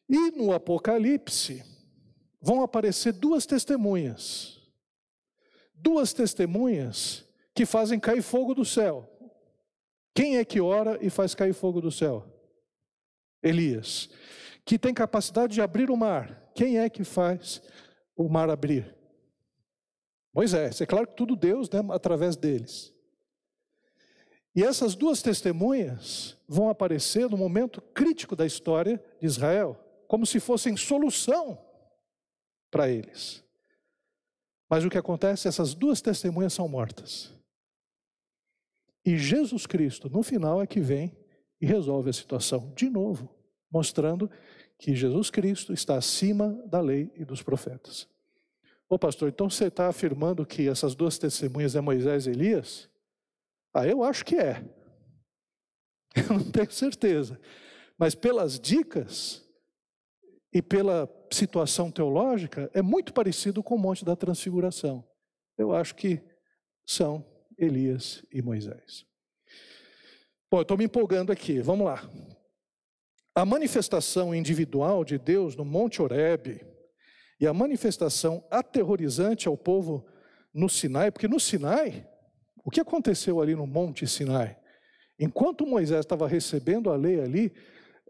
E 0.10 0.32
no 0.32 0.52
Apocalipse 0.52 1.64
vão 2.42 2.64
aparecer 2.64 3.14
duas 3.14 3.46
testemunhas. 3.46 4.60
Duas 5.76 6.14
testemunhas 6.14 7.24
que 7.54 7.66
fazem 7.66 8.00
cair 8.00 8.24
fogo 8.24 8.56
do 8.56 8.66
céu. 8.66 9.08
Quem 10.16 10.38
é 10.38 10.46
que 10.46 10.60
ora 10.60 10.98
e 11.00 11.12
faz 11.12 11.36
cair 11.36 11.54
fogo 11.54 11.80
do 11.80 11.92
céu? 11.92 12.26
Elias. 13.44 14.10
Que 14.66 14.80
tem 14.80 14.94
capacidade 14.94 15.54
de 15.54 15.62
abrir 15.62 15.92
o 15.92 15.98
mar. 15.98 16.52
Quem 16.56 16.80
é 16.80 16.90
que 16.90 17.04
faz 17.04 17.62
o 18.16 18.28
mar 18.28 18.50
abrir? 18.50 18.97
Moisés. 20.38 20.80
É 20.80 20.86
claro 20.86 21.08
que 21.08 21.16
tudo 21.16 21.36
Deus, 21.36 21.68
né, 21.68 21.80
através 21.90 22.36
deles. 22.36 22.94
E 24.56 24.64
essas 24.64 24.94
duas 24.94 25.20
testemunhas 25.20 26.38
vão 26.48 26.70
aparecer 26.70 27.28
no 27.28 27.36
momento 27.36 27.82
crítico 27.82 28.36
da 28.36 28.46
história 28.46 29.04
de 29.20 29.26
Israel, 29.26 29.84
como 30.08 30.28
se 30.28 30.40
fossem 30.40 30.78
solução 30.78 31.58
para 32.70 32.88
eles. 32.88 33.44
Mas 34.70 34.86
o 34.86 34.92
que 34.92 34.98
acontece? 35.00 35.48
Essas 35.48 35.74
duas 35.74 36.02
testemunhas 36.02 36.54
são 36.54 36.68
mortas. 36.68 37.34
E 39.04 39.18
Jesus 39.18 39.66
Cristo, 39.66 40.08
no 40.08 40.22
final, 40.22 40.62
é 40.62 40.68
que 40.68 40.80
vem 40.80 41.18
e 41.60 41.66
resolve 41.66 42.12
a 42.12 42.14
situação 42.14 42.72
de 42.76 42.92
novo, 42.92 43.36
mostrando 43.72 44.30
que 44.78 44.96
Jesus 44.96 45.32
Cristo 45.32 45.74
está 45.74 45.98
acima 45.98 46.50
da 46.68 46.80
lei 46.80 47.12
e 47.16 47.26
dos 47.26 47.42
profetas. 47.42 48.08
Ô 48.90 48.98
pastor, 48.98 49.30
então 49.30 49.50
você 49.50 49.66
está 49.66 49.88
afirmando 49.88 50.46
que 50.46 50.68
essas 50.68 50.96
duas 50.96 51.18
testemunhas 51.18 51.76
é 51.76 51.82
Moisés 51.82 52.26
e 52.26 52.30
Elias? 52.30 52.90
Ah, 53.74 53.86
eu 53.86 54.04
acho 54.04 54.24
que 54.24 54.36
é. 54.36 54.64
Eu 56.16 56.38
não 56.38 56.52
tenho 56.52 56.72
certeza. 56.72 57.40
Mas 57.98 58.16
pelas 58.16 58.60
dicas 58.60 59.46
e 60.54 60.62
pela 60.62 61.10
situação 61.32 61.92
teológica, 61.92 62.72
é 62.74 62.82
muito 62.82 63.14
parecido 63.14 63.62
com 63.62 63.76
o 63.76 63.80
Monte 63.80 64.06
da 64.06 64.16
Transfiguração. 64.16 65.04
Eu 65.58 65.74
acho 65.74 65.94
que 65.96 66.22
são 66.86 67.26
Elias 67.58 68.24
e 68.32 68.42
Moisés. 68.42 69.06
Bom, 70.50 70.60
eu 70.60 70.62
estou 70.62 70.78
me 70.78 70.86
empolgando 70.86 71.32
aqui, 71.32 71.60
vamos 71.60 71.86
lá. 71.86 72.10
A 73.36 73.46
manifestação 73.46 74.34
individual 74.34 75.04
de 75.04 75.18
Deus 75.18 75.56
no 75.56 75.66
Monte 75.66 76.02
Horebe 76.02 76.66
e 77.40 77.46
a 77.46 77.54
manifestação 77.54 78.44
aterrorizante 78.50 79.48
ao 79.48 79.58
povo 79.58 80.06
no 80.54 80.68
Sinai, 80.68 81.12
porque 81.12 81.28
no 81.28 81.40
Sinai, 81.40 82.08
o 82.64 82.72
que 82.72 82.82
aconteceu 82.82 83.42
ali 83.42 83.56
no 83.56 83.68
Monte 83.68 84.08
Sinai? 84.08 84.58
Enquanto 85.20 85.66
Moisés 85.66 86.02
estava 86.02 86.28
recebendo 86.28 86.90
a 86.90 86.96
lei 86.96 87.20
ali, 87.20 87.54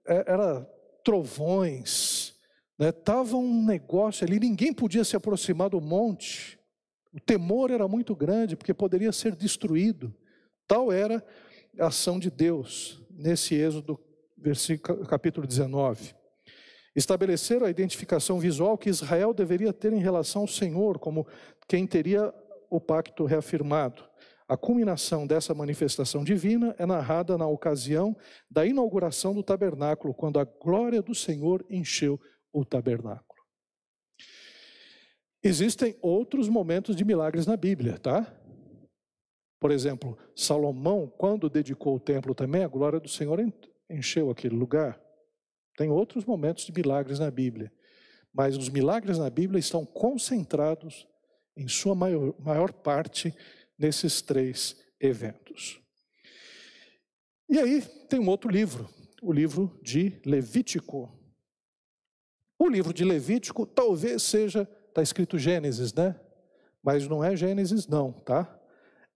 é, 0.06 0.32
era 0.32 0.62
trovões, 1.04 2.36
estava 2.80 3.32
né? 3.32 3.38
um 3.38 3.66
negócio 3.66 4.26
ali, 4.26 4.40
ninguém 4.40 4.74
podia 4.74 5.04
se 5.04 5.16
aproximar 5.16 5.70
do 5.70 5.82
monte. 5.82 6.60
O 7.14 7.20
temor 7.20 7.72
era 7.72 7.88
muito 7.88 8.16
grande, 8.16 8.56
porque 8.56 8.74
poderia 8.74 9.12
ser 9.12 9.36
destruído. 9.36 10.14
Tal 10.68 10.92
era 10.92 11.26
a 11.80 11.88
ação 11.88 12.20
de 12.20 12.30
Deus 12.30 13.02
nesse 13.10 13.56
êxodo, 13.56 14.00
capítulo 15.08 15.48
19. 15.48 16.17
Estabeleceram 16.98 17.68
a 17.68 17.70
identificação 17.70 18.40
visual 18.40 18.76
que 18.76 18.90
Israel 18.90 19.32
deveria 19.32 19.72
ter 19.72 19.94
em 19.94 20.00
relação 20.00 20.42
ao 20.42 20.48
Senhor, 20.48 20.98
como 20.98 21.28
quem 21.68 21.86
teria 21.86 22.34
o 22.72 22.82
pacto 22.82 23.24
reafirmado. 23.24 24.04
A 24.48 24.58
culminação 24.58 25.28
dessa 25.28 25.54
manifestação 25.54 26.24
divina 26.24 26.74
é 26.80 26.88
narrada 26.88 27.38
na 27.38 27.46
ocasião 27.46 28.18
da 28.50 28.66
inauguração 28.66 29.36
do 29.36 29.44
tabernáculo, 29.44 30.12
quando 30.12 30.40
a 30.40 30.44
glória 30.44 31.00
do 31.00 31.14
Senhor 31.14 31.64
encheu 31.70 32.20
o 32.52 32.66
tabernáculo. 32.66 33.44
Existem 35.44 35.96
outros 36.02 36.50
momentos 36.50 36.96
de 36.96 37.06
milagres 37.06 37.46
na 37.46 37.56
Bíblia, 37.56 38.00
tá? 38.00 38.26
Por 39.60 39.70
exemplo, 39.70 40.18
Salomão, 40.36 41.14
quando 41.16 41.48
dedicou 41.48 41.96
o 41.96 42.00
templo 42.00 42.34
também, 42.34 42.64
a 42.64 42.68
glória 42.68 43.00
do 43.00 43.08
Senhor 43.08 43.40
encheu 43.88 44.32
aquele 44.32 44.56
lugar. 44.56 45.00
Tem 45.78 45.92
outros 45.92 46.26
momentos 46.26 46.66
de 46.66 46.74
milagres 46.74 47.20
na 47.20 47.30
Bíblia, 47.30 47.72
mas 48.34 48.58
os 48.58 48.68
milagres 48.68 49.20
na 49.20 49.30
Bíblia 49.30 49.60
estão 49.60 49.86
concentrados, 49.86 51.08
em 51.56 51.68
sua 51.68 51.94
maior, 51.94 52.34
maior 52.40 52.74
parte, 52.74 53.34
nesses 53.78 54.22
três 54.22 54.76
eventos. 55.00 55.80
E 57.48 57.60
aí 57.60 57.82
tem 58.10 58.20
um 58.20 58.28
outro 58.28 58.50
livro, 58.50 58.90
o 59.22 59.32
livro 59.32 59.80
de 59.84 60.20
Levítico. 60.26 61.16
O 62.60 62.68
livro 62.68 62.92
de 62.92 63.06
Levítico 63.06 63.66
talvez 63.66 64.24
seja, 64.24 64.68
está 64.90 65.04
escrito 65.04 65.38
Gênesis, 65.38 65.94
né? 65.94 66.20
Mas 66.82 67.08
não 67.08 67.24
é 67.24 67.36
Gênesis, 67.36 67.88
não, 67.88 68.12
tá? 68.12 68.60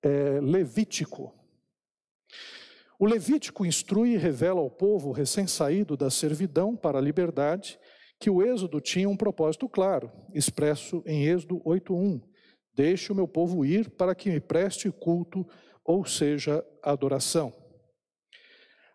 É 0.03 0.39
Levítico. 0.39 1.34
O 3.02 3.08
Levítico 3.08 3.66
instrui 3.66 4.10
e 4.14 4.18
revela 4.18 4.60
ao 4.60 4.70
povo 4.70 5.12
recém-saído 5.12 5.97
da 5.97 6.12
servidão 6.12 6.76
para 6.76 6.99
a 6.99 7.02
liberdade 7.02 7.80
que 8.20 8.30
o 8.30 8.43
Êxodo 8.43 8.80
tinha 8.80 9.10
um 9.10 9.18
propósito 9.18 9.68
claro, 9.68 10.12
expresso 10.36 11.02
em 11.04 11.26
Êxodo 11.26 11.60
8:1. 11.66 12.22
Deixe 12.76 13.12
o 13.12 13.16
meu 13.16 13.28
povo 13.28 13.66
ir 13.66 13.89
para 13.89 14.14
que 14.14 14.30
me 14.30 14.39
preste 14.39 14.91
culto, 14.91 15.43
ou 15.84 16.06
seja, 16.06 16.64
adoração. 16.84 17.52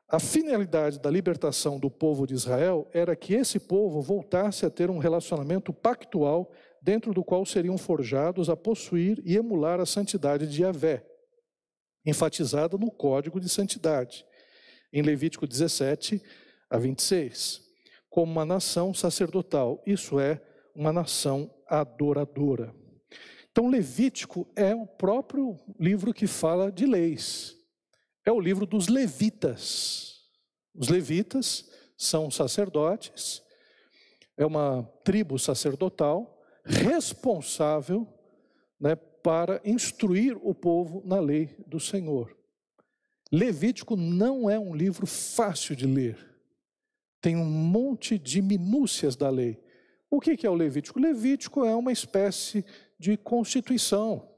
A 0.09 0.21
finalidade 0.21 1.01
da 1.01 1.11
libertação 1.11 1.77
do 1.77 1.91
povo 1.91 2.29
de 2.29 2.35
Israel 2.35 2.89
era 2.95 3.17
que 3.17 3.35
esse 3.35 3.59
povo 3.59 4.01
voltasse 4.01 4.65
a 4.65 4.71
ter 4.71 4.89
um 4.89 4.99
relacionamento 4.99 5.73
pactual 5.73 6.53
dentro 6.81 7.13
do 7.13 7.25
qual 7.25 7.45
seriam 7.45 7.77
forjados 7.77 8.49
a 8.49 8.57
possuir 8.57 9.21
e 9.25 9.37
emular 9.37 9.81
a 9.81 9.85
santidade 9.85 10.47
de 10.47 10.63
Yahvé, 10.63 11.05
enfatizada 12.07 12.79
no 12.79 12.91
Código 12.91 13.41
de 13.41 13.49
Santidade, 13.49 14.25
em 14.93 15.03
Levítico 15.03 15.47
17 15.47 16.23
a 16.71 16.79
26, 16.79 17.61
como 18.09 18.31
uma 18.31 18.45
nação 18.45 18.95
sacerdotal, 18.95 19.83
isso 19.85 20.19
é, 20.21 20.41
uma 20.75 20.93
nação 20.93 21.53
adoradora. 21.69 22.73
Então, 23.51 23.69
Levítico 23.69 24.47
é 24.55 24.75
o 24.75 24.87
próprio 24.87 25.59
livro 25.81 26.15
que 26.15 26.27
fala 26.27 26.71
de 26.71 26.87
leis. 26.87 27.57
É 28.25 28.31
o 28.31 28.41
livro 28.41 28.67
dos 28.67 28.89
levitas. 28.89 30.21
Os 30.75 30.89
levitas 30.89 31.71
são 31.97 32.31
sacerdotes, 32.31 33.43
é 34.37 34.45
uma 34.45 34.83
tribo 35.03 35.39
sacerdotal 35.39 36.39
responsável 36.65 38.07
né, 38.79 38.95
para 39.27 39.61
instruir 39.65 40.39
o 40.41 40.55
povo 40.55 41.03
na 41.05 41.19
lei 41.19 41.51
do 41.67 41.81
Senhor. 41.81 42.33
Levítico 43.33 43.97
não 43.97 44.49
é 44.49 44.57
um 44.57 44.73
livro 44.73 45.05
fácil 45.05 45.75
de 45.75 45.85
ler. 45.85 46.17
Tem 47.21 47.35
um 47.35 47.45
monte 47.45 48.21
de 48.21 48.41
minúcias 48.41 49.17
da 49.17 49.29
lei. 49.29 49.61
O 50.09 50.21
que 50.21 50.47
é 50.47 50.49
o 50.49 50.55
Levítico? 50.55 51.01
Levítico 51.01 51.65
é 51.65 51.75
uma 51.75 51.91
espécie 51.91 52.65
de 52.97 53.17
Constituição. 53.17 54.29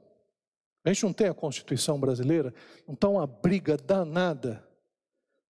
A 0.83 0.91
gente 0.91 1.03
não 1.03 1.13
tem 1.13 1.27
a 1.27 1.35
Constituição 1.35 1.99
brasileira, 1.99 2.51
não 2.87 2.95
está 2.95 3.07
uma 3.09 3.27
briga 3.27 3.77
danada, 3.77 4.67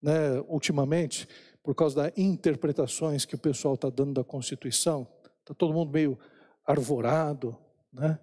né, 0.03 0.41
ultimamente, 0.49 1.29
por 1.63 1.77
causa 1.77 1.95
das 1.95 2.13
interpretações 2.19 3.25
que 3.25 3.37
o 3.37 3.39
pessoal 3.39 3.75
está 3.75 3.89
dando 3.89 4.15
da 4.15 4.25
Constituição. 4.25 5.07
Está 5.43 5.55
todo 5.55 5.73
mundo 5.73 5.93
meio 5.93 6.19
arvorado, 6.67 7.57
né? 7.93 8.19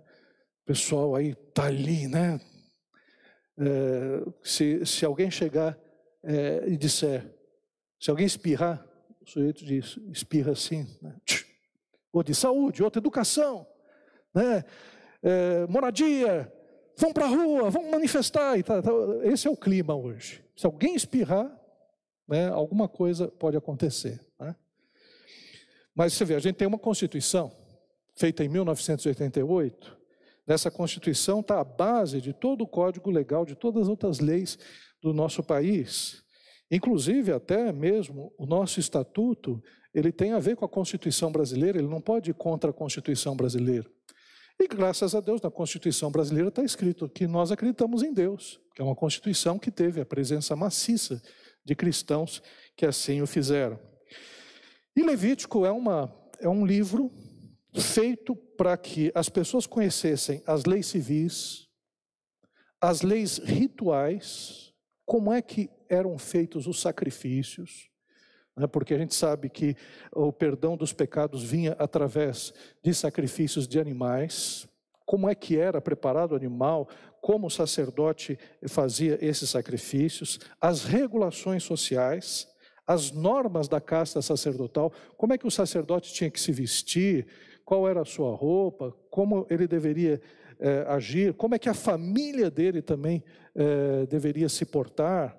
Pessoal 0.65 1.15
aí 1.15 1.29
está 1.29 1.65
ali, 1.65 2.07
né? 2.07 2.41
É, 3.57 4.25
se, 4.43 4.85
se 4.85 5.05
alguém 5.05 5.29
chegar 5.29 5.77
é, 6.23 6.63
e 6.67 6.75
disser, 6.75 7.33
se 7.99 8.09
alguém 8.09 8.25
espirrar, 8.25 8.85
o 9.21 9.29
sujeito 9.29 9.63
diz, 9.63 9.97
espirra 10.11 10.51
assim, 10.51 10.85
né? 11.01 11.15
de 12.25 12.33
saúde, 12.33 12.81
outra 12.81 12.99
educação, 12.99 13.67
né? 14.33 14.63
É, 15.21 15.67
moradia, 15.67 16.51
vão 16.97 17.11
para 17.11 17.25
a 17.25 17.29
rua, 17.29 17.69
vão 17.69 17.89
manifestar. 17.89 18.57
E 18.57 18.63
tá, 18.63 18.81
tá, 18.81 18.91
esse 19.23 19.47
é 19.47 19.51
o 19.51 19.57
clima 19.57 19.95
hoje. 19.95 20.43
Se 20.55 20.65
alguém 20.65 20.95
espirrar, 20.95 21.51
né, 22.27 22.47
alguma 22.49 22.87
coisa 22.87 23.27
pode 23.27 23.57
acontecer. 23.57 24.19
Né? 24.39 24.55
Mas 25.93 26.13
você 26.13 26.25
vê, 26.25 26.35
a 26.35 26.39
gente 26.39 26.55
tem 26.55 26.67
uma 26.67 26.79
Constituição 26.79 27.51
feita 28.15 28.43
em 28.43 28.49
1988. 28.49 29.94
Nessa 30.47 30.69
Constituição 30.69 31.39
está 31.39 31.59
a 31.59 31.63
base 31.63 32.21
de 32.21 32.31
todo 32.31 32.63
o 32.63 32.67
Código 32.67 33.09
Legal, 33.09 33.45
de 33.45 33.55
todas 33.55 33.83
as 33.83 33.89
outras 33.89 34.19
leis 34.19 34.59
do 35.01 35.13
nosso 35.13 35.41
país. 35.41 36.23
Inclusive, 36.69 37.31
até 37.31 37.71
mesmo 37.71 38.33
o 38.37 38.45
nosso 38.45 38.79
estatuto, 38.79 39.61
ele 39.93 40.11
tem 40.11 40.33
a 40.33 40.39
ver 40.39 40.55
com 40.55 40.65
a 40.65 40.69
Constituição 40.69 41.31
brasileira, 41.31 41.77
ele 41.77 41.87
não 41.87 42.01
pode 42.01 42.31
ir 42.31 42.33
contra 42.33 42.69
a 42.69 42.73
Constituição 42.73 43.35
brasileira. 43.35 43.89
E 44.59 44.67
graças 44.67 45.13
a 45.13 45.19
Deus, 45.19 45.41
na 45.41 45.51
Constituição 45.51 46.11
brasileira 46.11 46.49
está 46.49 46.63
escrito 46.63 47.09
que 47.09 47.27
nós 47.27 47.51
acreditamos 47.51 48.03
em 48.03 48.13
Deus, 48.13 48.59
que 48.73 48.81
é 48.81 48.85
uma 48.85 48.95
Constituição 48.95 49.59
que 49.59 49.69
teve 49.69 49.99
a 49.99 50.05
presença 50.05 50.55
maciça 50.55 51.21
de 51.63 51.75
cristãos 51.75 52.41
que 52.75 52.85
assim 52.85 53.21
o 53.21 53.27
fizeram. 53.27 53.79
E 54.95 55.03
Levítico 55.03 55.65
é, 55.65 55.71
uma, 55.71 56.13
é 56.39 56.47
um 56.47 56.65
livro 56.65 57.11
feito 57.73 58.37
para 58.57 58.75
que 58.77 59.11
as 59.13 59.29
pessoas 59.29 59.65
conhecessem 59.67 60.41
as 60.45 60.65
leis 60.65 60.87
civis, 60.87 61.67
as 62.81 63.01
leis 63.01 63.37
rituais, 63.37 64.73
como 65.05 65.31
é 65.31 65.41
que 65.41 65.69
eram 65.89 66.17
feitos 66.17 66.67
os 66.67 66.81
sacrifícios, 66.81 67.89
né, 68.55 68.67
porque 68.67 68.93
a 68.93 68.97
gente 68.97 69.13
sabe 69.13 69.49
que 69.49 69.75
o 70.11 70.31
perdão 70.31 70.77
dos 70.77 70.93
pecados 70.93 71.43
vinha 71.43 71.73
através 71.77 72.53
de 72.83 72.93
sacrifícios 72.93 73.67
de 73.67 73.79
animais, 73.79 74.67
como 75.05 75.29
é 75.29 75.35
que 75.35 75.57
era 75.57 75.79
preparado 75.79 76.31
o 76.31 76.35
animal, 76.35 76.89
como 77.21 77.47
o 77.47 77.51
sacerdote 77.51 78.37
fazia 78.67 79.17
esses 79.23 79.49
sacrifícios, 79.49 80.39
as 80.59 80.83
regulações 80.83 81.63
sociais, 81.63 82.47
as 82.87 83.11
normas 83.11 83.67
da 83.67 83.81
casta 83.81 84.21
sacerdotal, 84.21 84.91
como 85.17 85.33
é 85.33 85.37
que 85.37 85.47
o 85.47 85.51
sacerdote 85.51 86.13
tinha 86.13 86.29
que 86.29 86.39
se 86.39 86.51
vestir, 86.51 87.27
qual 87.65 87.89
era 87.89 88.01
a 88.01 88.05
sua 88.05 88.35
roupa, 88.35 88.95
como 89.09 89.45
ele 89.49 89.67
deveria 89.67 90.21
é, 90.59 90.85
agir, 90.87 91.33
como 91.33 91.55
é 91.55 91.59
que 91.59 91.67
a 91.67 91.73
família 91.73 92.49
dele 92.49 92.81
também 92.81 93.23
é, 93.55 94.05
deveria 94.05 94.47
se 94.47 94.65
portar. 94.65 95.35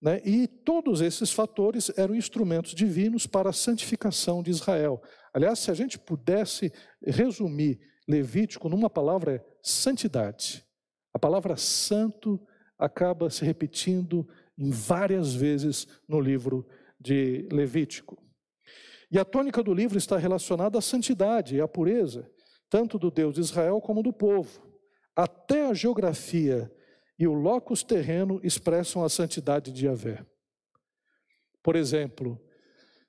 Né? 0.00 0.22
E 0.24 0.46
todos 0.46 1.00
esses 1.00 1.32
fatores 1.32 1.92
eram 1.98 2.14
instrumentos 2.14 2.74
divinos 2.74 3.26
para 3.26 3.50
a 3.50 3.52
santificação 3.52 4.42
de 4.42 4.50
Israel. 4.50 5.02
Aliás, 5.34 5.58
se 5.58 5.70
a 5.70 5.74
gente 5.74 5.98
pudesse 5.98 6.72
resumir 7.04 7.80
Levítico 8.08 8.68
numa 8.68 8.88
palavra, 8.88 9.36
é 9.36 9.44
santidade. 9.62 10.64
A 11.12 11.18
palavra 11.18 11.56
santo 11.56 12.40
acaba 12.78 13.28
se 13.30 13.44
repetindo 13.44 14.26
em 14.58 14.70
várias 14.70 15.34
vezes 15.34 15.86
no 16.08 16.18
livro 16.20 16.66
de 16.98 17.46
Levítico. 17.52 18.20
E 19.10 19.18
a 19.18 19.24
tônica 19.24 19.62
do 19.62 19.74
livro 19.74 19.98
está 19.98 20.16
relacionada 20.16 20.78
à 20.78 20.80
santidade 20.80 21.56
e 21.56 21.60
à 21.60 21.66
pureza, 21.66 22.30
tanto 22.68 22.98
do 22.98 23.10
Deus 23.10 23.34
de 23.34 23.40
Israel 23.40 23.80
como 23.80 24.02
do 24.02 24.12
povo. 24.12 24.62
Até 25.16 25.66
a 25.66 25.74
geografia 25.74 26.70
e 27.18 27.26
o 27.26 27.34
locus 27.34 27.82
terreno 27.82 28.40
expressam 28.42 29.04
a 29.04 29.08
santidade 29.08 29.72
de 29.72 29.86
Yahvé. 29.86 30.24
Por 31.62 31.76
exemplo, 31.76 32.40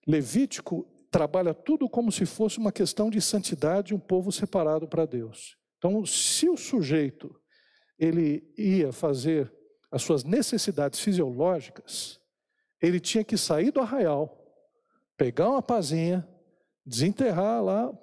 Levítico 0.07 0.85
trabalha 1.11 1.53
tudo 1.53 1.87
como 1.87 2.11
se 2.11 2.25
fosse 2.25 2.57
uma 2.57 2.71
questão 2.71 3.09
de 3.09 3.21
santidade, 3.21 3.93
um 3.93 3.99
povo 3.99 4.31
separado 4.31 4.87
para 4.87 5.05
Deus. 5.05 5.55
Então, 5.77 6.05
se 6.05 6.49
o 6.49 6.57
sujeito 6.57 7.33
ele 7.97 8.43
ia 8.57 8.91
fazer 8.91 9.53
as 9.91 10.01
suas 10.01 10.23
necessidades 10.23 10.99
fisiológicas, 10.99 12.19
ele 12.81 12.99
tinha 12.99 13.23
que 13.23 13.37
sair 13.37 13.71
do 13.71 13.79
arraial, 13.79 14.40
pegar 15.22 15.49
uma 15.49 15.61
pazinha, 15.61 16.28
desenterrar 16.84 17.63
lá 17.63 17.93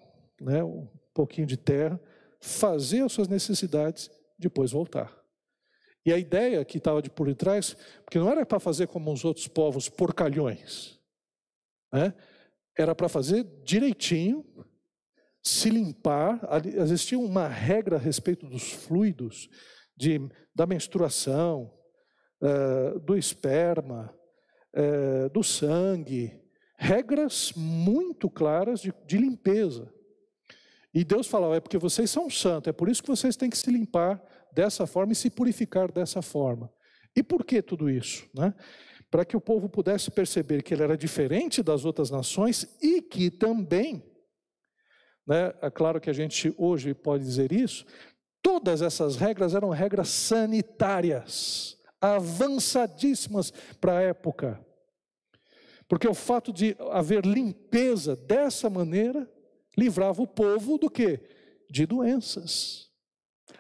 né, 0.41 0.62
um 0.62 0.87
pouquinho 1.12 1.49
de 1.49 1.57
terra, 1.57 2.01
fazer 2.41 3.01
as 3.01 3.11
suas 3.11 3.27
necessidades, 3.27 4.09
depois 4.39 4.71
voltar. 4.71 5.12
E 6.07 6.12
a 6.12 6.16
ideia 6.16 6.64
que 6.64 6.79
estava 6.79 7.03
de 7.03 7.11
por 7.11 7.27
detrás, 7.27 7.77
porque 8.05 8.21
não 8.21 8.31
era 8.31 8.47
para 8.47 8.61
fazer 8.61 8.87
como 8.87 9.12
os 9.12 9.25
outros 9.25 9.49
povos 9.49 9.89
porcalhões, 9.89 10.97
né? 11.93 12.14
era 12.79 12.95
para 12.95 13.09
fazer 13.09 13.43
direitinho, 13.64 14.47
se 15.43 15.71
limpar. 15.71 16.39
Existia 16.66 17.19
uma 17.19 17.49
regra 17.49 17.97
a 17.97 17.99
respeito 17.99 18.47
dos 18.47 18.71
fluidos, 18.71 19.51
de, 19.97 20.21
da 20.55 20.66
menstruação, 20.66 21.75
uh, 22.41 23.01
do 23.01 23.16
esperma, 23.19 24.16
uh, 24.73 25.29
do 25.31 25.43
sangue, 25.43 26.47
regras 26.79 27.53
muito 27.57 28.31
claras 28.31 28.81
de, 28.81 28.95
de 29.05 29.18
limpeza. 29.18 29.93
E 30.95 31.05
Deus 31.05 31.26
falava: 31.26 31.57
é 31.57 31.61
porque 31.61 31.76
vocês 31.76 32.11
são 32.11 32.31
santos, 32.31 32.68
é 32.68 32.72
por 32.72 32.89
isso 32.89 33.03
que 33.03 33.09
vocês 33.09 33.37
têm 33.37 33.51
que 33.51 33.59
se 33.59 33.70
limpar 33.70 34.22
dessa 34.53 34.87
forma 34.87 35.12
e 35.12 35.16
se 35.16 35.29
purificar 35.29 35.91
dessa 35.91 36.22
forma. 36.22 36.72
E 37.14 37.22
por 37.22 37.45
que 37.45 37.61
tudo 37.61 37.91
isso? 37.91 38.29
Né? 38.33 38.55
Para 39.11 39.24
que 39.24 39.37
o 39.37 39.41
povo 39.41 39.68
pudesse 39.68 40.11
perceber 40.11 40.62
que 40.62 40.72
ele 40.72 40.85
era 40.85 40.97
diferente 40.97 41.62
das 41.62 41.85
outras 41.85 42.11
nações 42.11 42.76
e 42.81 43.03
que 43.03 43.31
também, 43.31 44.05
né, 45.26 45.53
é 45.61 45.70
claro 45.70 46.01
que 46.01 46.11
a 46.11 46.12
gente 46.12 46.55
hoje 46.57 46.95
pode 46.95 47.24
dizer 47.24 47.53
isso, 47.53 47.85
todas 48.43 48.83
essas 48.83 49.16
regras 49.16 49.55
eram 49.55 49.70
regras 49.70 50.09
sanitárias, 50.09 51.76
avançadíssimas 52.01 53.51
para 53.81 53.99
a 53.99 54.03
época. 54.03 54.64
Porque 55.89 56.07
o 56.07 56.14
fato 56.14 56.53
de 56.53 56.76
haver 56.91 57.24
limpeza 57.24 58.14
dessa 58.14 58.68
maneira 58.68 59.28
livrava 59.76 60.22
o 60.22 60.26
povo 60.26 60.76
do 60.76 60.91
que? 60.91 61.20
De 61.70 61.86
doenças. 61.86 62.89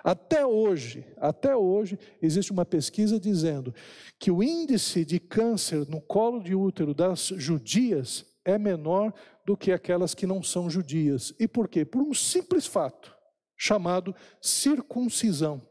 Até 0.04 0.46
hoje, 0.46 1.06
até 1.16 1.56
hoje, 1.56 1.98
existe 2.20 2.52
uma 2.52 2.64
pesquisa 2.64 3.18
dizendo 3.18 3.74
que 4.18 4.30
o 4.30 4.42
índice 4.42 5.04
de 5.04 5.18
câncer 5.18 5.88
no 5.88 6.00
colo 6.00 6.40
de 6.40 6.54
útero 6.54 6.94
das 6.94 7.26
judias 7.36 8.26
é 8.44 8.58
menor 8.58 9.12
do 9.44 9.56
que 9.56 9.72
aquelas 9.72 10.14
que 10.14 10.26
não 10.26 10.42
são 10.42 10.68
judias. 10.70 11.34
E 11.38 11.48
por 11.48 11.68
quê? 11.68 11.84
Por 11.84 12.02
um 12.02 12.14
simples 12.14 12.66
fato, 12.66 13.14
chamado 13.56 14.14
circuncisão, 14.40 15.66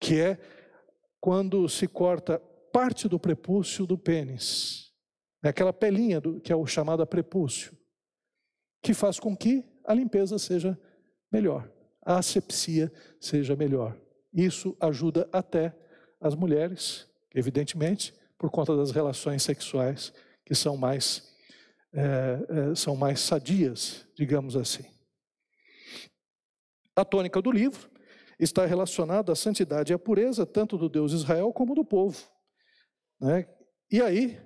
que 0.00 0.20
é 0.20 0.38
quando 1.20 1.68
se 1.68 1.88
corta 1.88 2.42
parte 2.74 3.06
do 3.06 3.20
prepúcio 3.20 3.86
do 3.86 3.96
pênis, 3.96 4.92
é 5.44 5.48
aquela 5.48 5.72
pelinha 5.72 6.20
do, 6.20 6.40
que 6.40 6.52
é 6.52 6.56
o 6.56 6.66
chamado 6.66 7.06
prepúcio, 7.06 7.72
que 8.82 8.92
faz 8.92 9.20
com 9.20 9.36
que 9.36 9.64
a 9.84 9.94
limpeza 9.94 10.40
seja 10.40 10.76
melhor, 11.30 11.70
a 12.04 12.18
asepsia 12.18 12.92
seja 13.20 13.54
melhor. 13.54 13.96
Isso 14.32 14.76
ajuda 14.80 15.28
até 15.32 15.72
as 16.20 16.34
mulheres, 16.34 17.08
evidentemente, 17.32 18.12
por 18.36 18.50
conta 18.50 18.76
das 18.76 18.90
relações 18.90 19.44
sexuais 19.44 20.12
que 20.44 20.56
são 20.56 20.76
mais, 20.76 21.32
é, 21.92 22.72
é, 22.72 22.74
são 22.74 22.96
mais 22.96 23.20
sadias, 23.20 24.04
digamos 24.16 24.56
assim. 24.56 24.84
A 26.96 27.04
tônica 27.04 27.40
do 27.40 27.52
livro 27.52 27.88
está 28.36 28.66
relacionada 28.66 29.30
à 29.30 29.36
santidade 29.36 29.92
e 29.92 29.94
à 29.94 29.98
pureza, 29.98 30.44
tanto 30.44 30.76
do 30.76 30.88
Deus 30.88 31.12
Israel 31.12 31.52
como 31.52 31.76
do 31.76 31.84
povo. 31.84 32.33
Né? 33.20 33.46
E 33.90 34.00
aí, 34.00 34.40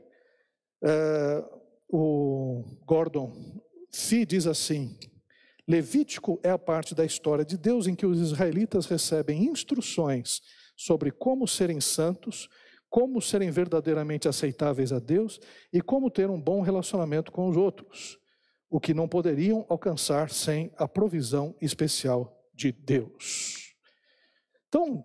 é, 0.84 1.44
o 1.88 2.64
Gordon 2.84 3.60
Fee 3.92 4.26
diz 4.26 4.46
assim: 4.46 4.98
Levítico 5.66 6.40
é 6.42 6.50
a 6.50 6.58
parte 6.58 6.94
da 6.94 7.04
história 7.04 7.44
de 7.44 7.56
Deus 7.56 7.86
em 7.86 7.94
que 7.94 8.06
os 8.06 8.18
israelitas 8.20 8.86
recebem 8.86 9.44
instruções 9.44 10.40
sobre 10.76 11.10
como 11.10 11.46
serem 11.46 11.80
santos, 11.80 12.48
como 12.88 13.20
serem 13.20 13.50
verdadeiramente 13.50 14.28
aceitáveis 14.28 14.92
a 14.92 14.98
Deus 14.98 15.40
e 15.72 15.80
como 15.80 16.10
ter 16.10 16.30
um 16.30 16.40
bom 16.40 16.62
relacionamento 16.62 17.30
com 17.30 17.48
os 17.48 17.56
outros, 17.56 18.18
o 18.70 18.80
que 18.80 18.94
não 18.94 19.08
poderiam 19.08 19.66
alcançar 19.68 20.30
sem 20.30 20.72
a 20.76 20.86
provisão 20.86 21.54
especial 21.60 22.34
de 22.54 22.72
Deus. 22.72 23.74
Então, 24.68 25.04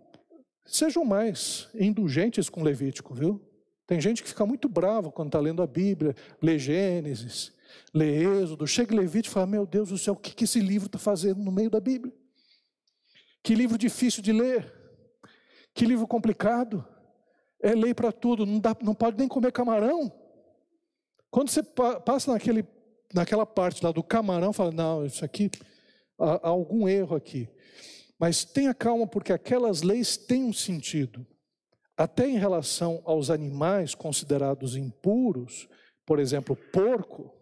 sejam 0.65 1.03
mais 1.03 1.69
indulgentes 1.73 2.49
com 2.49 2.63
Levítico, 2.63 3.13
viu? 3.13 3.52
Tem 3.85 3.99
gente 3.99 4.23
que 4.23 4.29
fica 4.29 4.45
muito 4.45 4.69
bravo 4.69 5.11
quando 5.11 5.27
está 5.27 5.39
lendo 5.39 5.61
a 5.61 5.67
Bíblia, 5.67 6.15
lê 6.41 6.57
Gênesis, 6.57 7.51
lê 7.93 8.23
Êxodo, 8.23 8.65
chega 8.65 8.95
Levítico 8.95 9.31
e 9.31 9.33
fala: 9.33 9.47
Meu 9.47 9.65
Deus 9.65 9.89
do 9.89 9.97
céu, 9.97 10.13
o 10.13 10.17
que, 10.17 10.33
que 10.33 10.45
esse 10.45 10.59
livro 10.59 10.85
está 10.85 10.97
fazendo 10.97 11.41
no 11.41 11.51
meio 11.51 11.69
da 11.69 11.79
Bíblia? 11.79 12.13
Que 13.41 13.55
livro 13.55 13.77
difícil 13.77 14.23
de 14.23 14.31
ler, 14.31 14.73
que 15.73 15.85
livro 15.85 16.07
complicado. 16.07 16.85
É 17.61 17.73
lei 17.73 17.93
para 17.93 18.11
tudo, 18.11 18.45
não, 18.45 18.59
dá, 18.59 18.75
não 18.81 18.93
pode 18.93 19.17
nem 19.17 19.27
comer 19.27 19.51
camarão. 19.51 20.11
Quando 21.31 21.49
você 21.49 21.63
passa 21.63 22.31
naquele, 22.31 22.65
naquela 23.13 23.45
parte 23.45 23.83
lá 23.83 23.91
do 23.91 24.03
camarão, 24.03 24.53
fala: 24.53 24.71
Não, 24.71 25.05
isso 25.05 25.25
aqui, 25.25 25.51
há, 26.17 26.47
há 26.47 26.49
algum 26.49 26.87
erro 26.87 27.15
aqui. 27.15 27.49
Mas 28.17 28.45
tenha 28.45 28.73
calma, 28.73 29.05
porque 29.05 29.33
aquelas 29.33 29.81
leis 29.81 30.15
têm 30.15 30.45
um 30.45 30.53
sentido 30.53 31.25
até 31.97 32.27
em 32.27 32.37
relação 32.37 33.01
aos 33.05 33.29
animais 33.29 33.93
considerados 33.93 34.75
impuros, 34.75 35.67
por 36.05 36.19
exemplo, 36.19 36.55
porco, 36.55 37.33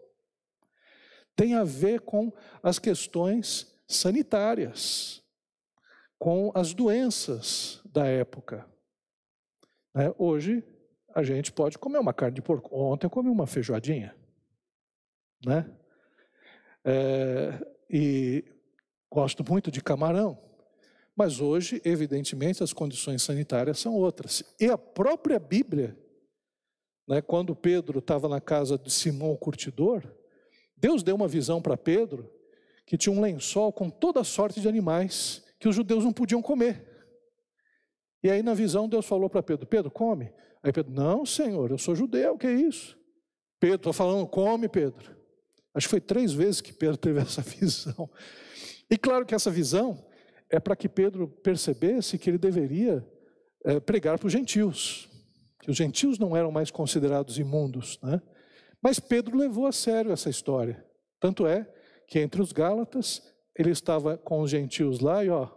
tem 1.36 1.56
a 1.56 1.64
ver 1.64 2.02
com 2.02 2.32
as 2.62 2.78
questões 2.78 3.68
sanitárias, 3.88 5.24
com 6.20 6.52
as 6.54 6.74
doenças 6.74 7.82
da 7.86 8.06
época. 8.06 8.70
Né? 9.94 10.14
Hoje, 10.18 10.64
a 11.16 11.24
gente 11.24 11.52
pode 11.52 11.78
comer 11.78 12.00
uma 12.00 12.14
carne 12.14 12.36
de 12.36 12.42
porco. 12.42 12.76
Ontem 12.76 13.08
eu 13.08 13.10
comi 13.10 13.30
uma 13.30 13.48
feijoadinha. 13.48 14.16
Né? 15.46 15.70
É, 16.86 17.60
e 17.90 18.46
gosto 19.12 19.44
muito 19.44 19.72
de 19.72 19.82
camarão. 19.82 20.51
Mas 21.16 21.40
hoje, 21.40 21.82
evidentemente, 21.84 22.64
as 22.64 22.74
condições 22.74 23.22
sanitárias 23.22 23.80
são 23.80 23.94
outras. 23.94 24.44
E 24.60 24.66
a 24.66 24.78
própria 24.78 25.40
Bíblia, 25.40 25.98
né, 27.08 27.22
quando 27.22 27.56
Pedro 27.56 28.00
estava 28.00 28.28
na 28.30 28.40
casa 28.40 28.78
de 28.78 28.92
Simão 28.92 29.32
o 29.32 29.38
curtidor, 29.38 30.04
Deus 30.76 31.04
deu 31.04 31.16
uma 31.16 31.28
visão 31.28 31.62
para 31.62 31.78
Pedro 31.78 32.32
que 32.86 32.98
tinha 32.98 33.14
um 33.14 33.22
lençol 33.22 33.72
com 33.72 33.90
toda 33.90 34.24
sorte 34.24 34.60
de 34.60 34.68
animais 34.68 35.44
que 35.60 35.68
os 35.68 35.76
judeus 35.76 36.04
não 36.04 36.12
podiam 36.12 36.42
comer. 36.42 36.88
E 38.24 38.30
aí, 38.30 38.42
na 38.42 38.54
visão, 38.54 38.88
Deus 38.88 39.06
falou 39.06 39.30
para 39.30 39.44
Pedro: 39.44 39.66
Pedro, 39.66 39.92
come. 39.92 40.34
Aí 40.64 40.72
Pedro, 40.72 40.92
não, 40.92 41.26
Senhor, 41.26 41.72
eu 41.72 41.78
sou 41.78 41.96
judeu, 41.96 42.34
o 42.34 42.38
que 42.38 42.48
é 42.48 42.54
isso? 42.54 42.98
Pedro, 43.60 43.78
estou 43.78 43.94
falando, 43.94 44.28
come, 44.28 44.68
Pedro. 44.68 45.16
Acho 45.74 45.88
que 45.88 45.92
foi 45.92 46.02
três 46.02 46.34
vezes 46.34 46.62
que 46.62 46.74
Pedro 46.74 46.98
teve 46.98 47.20
essa 47.22 47.42
visão. 47.42 48.10
E 48.90 48.98
claro 48.98 49.26
que 49.26 49.34
essa 49.34 49.50
visão 49.50 50.06
é 50.52 50.60
para 50.60 50.76
que 50.76 50.90
Pedro 50.90 51.28
percebesse 51.28 52.18
que 52.18 52.30
ele 52.30 52.38
deveria 52.38 53.08
é, 53.64 53.80
pregar 53.80 54.20
para 54.20 54.28
os 54.28 54.34
gentios, 54.34 55.10
que 55.62 55.72
os 55.72 55.78
gentios 55.78 56.20
não 56.20 56.36
eram 56.36 56.52
mais 56.52 56.70
considerados 56.70 57.40
imundos. 57.40 57.98
Né? 58.04 58.22
Mas 58.82 59.00
Pedro 59.00 59.38
levou 59.38 59.66
a 59.66 59.72
sério 59.72 60.12
essa 60.12 60.30
história. 60.30 60.86
Tanto 61.20 61.48
é 61.48 61.72
que 62.08 62.20
entre 62.20 62.42
os 62.42 62.52
Gálatas, 62.52 63.22
ele 63.58 63.72
estava 63.72 64.18
com 64.18 64.42
os 64.42 64.52
gentios 64.52 65.00
lá 65.00 65.24
e 65.24 65.30
ó, 65.30 65.48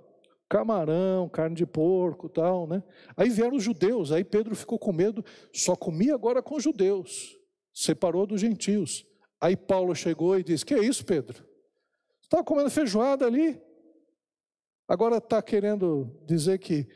camarão, 0.48 1.28
carne 1.28 1.56
de 1.56 1.66
porco, 1.66 2.28
tal, 2.28 2.66
né? 2.66 2.82
Aí 3.16 3.30
vieram 3.30 3.56
os 3.56 3.62
judeus, 3.62 4.12
aí 4.12 4.22
Pedro 4.22 4.54
ficou 4.54 4.78
com 4.78 4.92
medo, 4.92 5.24
só 5.52 5.74
comia 5.74 6.14
agora 6.14 6.42
com 6.42 6.54
os 6.56 6.62
judeus, 6.62 7.36
separou 7.72 8.26
dos 8.26 8.40
gentios. 8.40 9.04
Aí 9.40 9.56
Paulo 9.56 9.94
chegou 9.94 10.38
e 10.38 10.44
disse: 10.44 10.64
Que 10.64 10.74
é 10.74 10.84
isso, 10.84 11.04
Pedro? 11.04 11.38
Você 11.38 12.26
estava 12.26 12.44
comendo 12.44 12.70
feijoada 12.70 13.26
ali? 13.26 13.60
Agora 14.86 15.16
está 15.16 15.40
querendo 15.40 16.10
dizer 16.26 16.58
que 16.58 16.86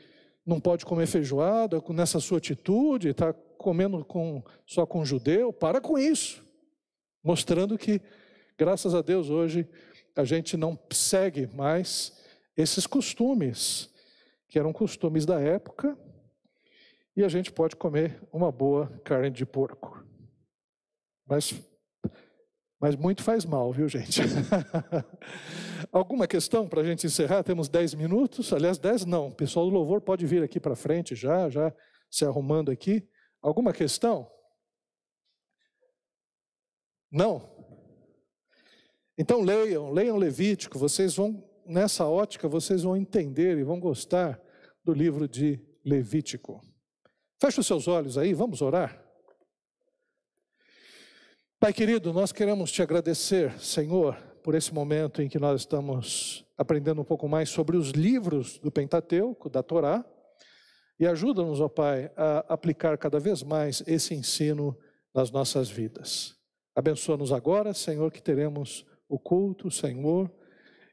não 0.45 0.59
pode 0.59 0.85
comer 0.85 1.07
feijoada 1.07 1.81
nessa 1.89 2.19
sua 2.19 2.37
atitude, 2.37 3.09
está 3.09 3.33
comendo 3.57 4.03
com, 4.05 4.43
só 4.65 4.85
com 4.85 5.03
judeu. 5.03 5.51
Para 5.51 5.81
com 5.81 5.97
isso. 5.97 6.43
Mostrando 7.23 7.77
que, 7.77 8.01
graças 8.57 8.95
a 8.95 9.01
Deus, 9.01 9.29
hoje 9.29 9.67
a 10.15 10.23
gente 10.23 10.55
não 10.55 10.77
segue 10.91 11.47
mais 11.53 12.17
esses 12.55 12.85
costumes, 12.85 13.89
que 14.47 14.59
eram 14.59 14.73
costumes 14.73 15.25
da 15.25 15.39
época, 15.39 15.97
e 17.15 17.23
a 17.23 17.27
gente 17.27 17.51
pode 17.51 17.75
comer 17.75 18.19
uma 18.31 18.51
boa 18.51 18.87
carne 19.03 19.29
de 19.29 19.45
porco. 19.45 20.03
Mas, 21.27 21.53
mas 22.79 22.95
muito 22.95 23.23
faz 23.23 23.43
mal, 23.43 23.73
viu, 23.73 23.89
gente? 23.89 24.21
Alguma 25.91 26.25
questão 26.27 26.67
para 26.67 26.81
a 26.81 26.83
gente 26.83 27.05
encerrar? 27.05 27.43
Temos 27.43 27.67
10 27.67 27.93
minutos. 27.95 28.53
Aliás, 28.53 28.77
10 28.77 29.05
não. 29.05 29.27
O 29.27 29.35
pessoal 29.35 29.65
do 29.65 29.71
louvor 29.73 29.99
pode 29.99 30.25
vir 30.25 30.41
aqui 30.41 30.59
para 30.59 30.75
frente 30.75 31.13
já, 31.13 31.49
já 31.49 31.73
se 32.09 32.23
arrumando 32.23 32.71
aqui. 32.71 33.05
Alguma 33.41 33.73
questão? 33.73 34.31
Não? 37.11 37.49
Então 39.17 39.41
leiam, 39.41 39.91
leiam 39.91 40.15
Levítico, 40.15 40.79
vocês 40.79 41.15
vão, 41.15 41.43
nessa 41.65 42.07
ótica, 42.07 42.47
vocês 42.47 42.83
vão 42.83 42.95
entender 42.95 43.57
e 43.57 43.63
vão 43.63 43.77
gostar 43.77 44.39
do 44.85 44.93
livro 44.93 45.27
de 45.27 45.59
Levítico. 45.83 46.61
Feche 47.41 47.59
os 47.59 47.67
seus 47.67 47.89
olhos 47.89 48.17
aí, 48.17 48.33
vamos 48.33 48.61
orar. 48.61 49.08
Pai 51.59 51.73
querido, 51.73 52.13
nós 52.13 52.31
queremos 52.31 52.71
te 52.71 52.81
agradecer, 52.81 53.59
Senhor, 53.59 54.15
por 54.41 54.55
esse 54.55 54.73
momento 54.73 55.21
em 55.21 55.27
que 55.27 55.37
nós 55.37 55.59
estamos 55.59 56.45
aprendendo 56.57 57.01
um 57.01 57.03
pouco 57.03 57.27
mais 57.27 57.49
sobre 57.49 57.75
os 57.75 57.89
livros 57.89 58.57
do 58.59 58.71
Pentateuco, 58.71 59.49
da 59.49 59.61
Torá, 59.61 60.05
e 60.97 61.05
ajuda-nos, 61.05 61.59
ó 61.59 61.67
Pai, 61.67 62.13
a 62.15 62.45
aplicar 62.47 62.97
cada 62.97 63.19
vez 63.19 63.43
mais 63.43 63.83
esse 63.85 64.13
ensino 64.13 64.73
nas 65.13 65.31
nossas 65.31 65.69
vidas. 65.69 66.33
Abençoa-nos 66.73 67.33
agora, 67.33 67.73
Senhor, 67.73 68.09
que 68.09 68.21
teremos 68.21 68.85
o 69.09 69.19
culto, 69.19 69.69
Senhor, 69.69 70.31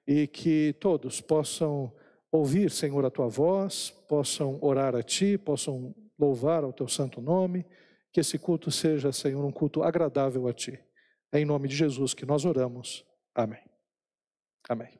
e 0.05 0.27
que 0.27 0.75
todos 0.81 1.21
possam 1.21 1.93
ouvir, 2.33 2.73
Senhor, 2.73 3.05
a 3.05 3.11
tua 3.11 3.29
voz, 3.29 3.91
possam 4.09 4.59
orar 4.61 4.97
a 4.97 5.03
ti, 5.05 5.39
possam 5.39 5.95
louvar 6.19 6.65
ao 6.65 6.73
teu 6.73 6.89
santo 6.89 7.21
nome, 7.21 7.65
que 8.13 8.21
esse 8.21 8.39
culto 8.39 8.71
seja, 8.71 9.13
Senhor, 9.13 9.45
um 9.45 9.53
culto 9.53 9.83
agradável 9.83 10.49
a 10.49 10.53
ti. 10.53 10.79
É 11.33 11.41
em 11.41 11.45
nome 11.45 11.69
de 11.69 11.77
Jesus 11.77 12.15
que 12.15 12.25
nós 12.25 12.45
oramos. 12.45 13.05
Amém. 13.35 13.63
Amém. 14.69 14.99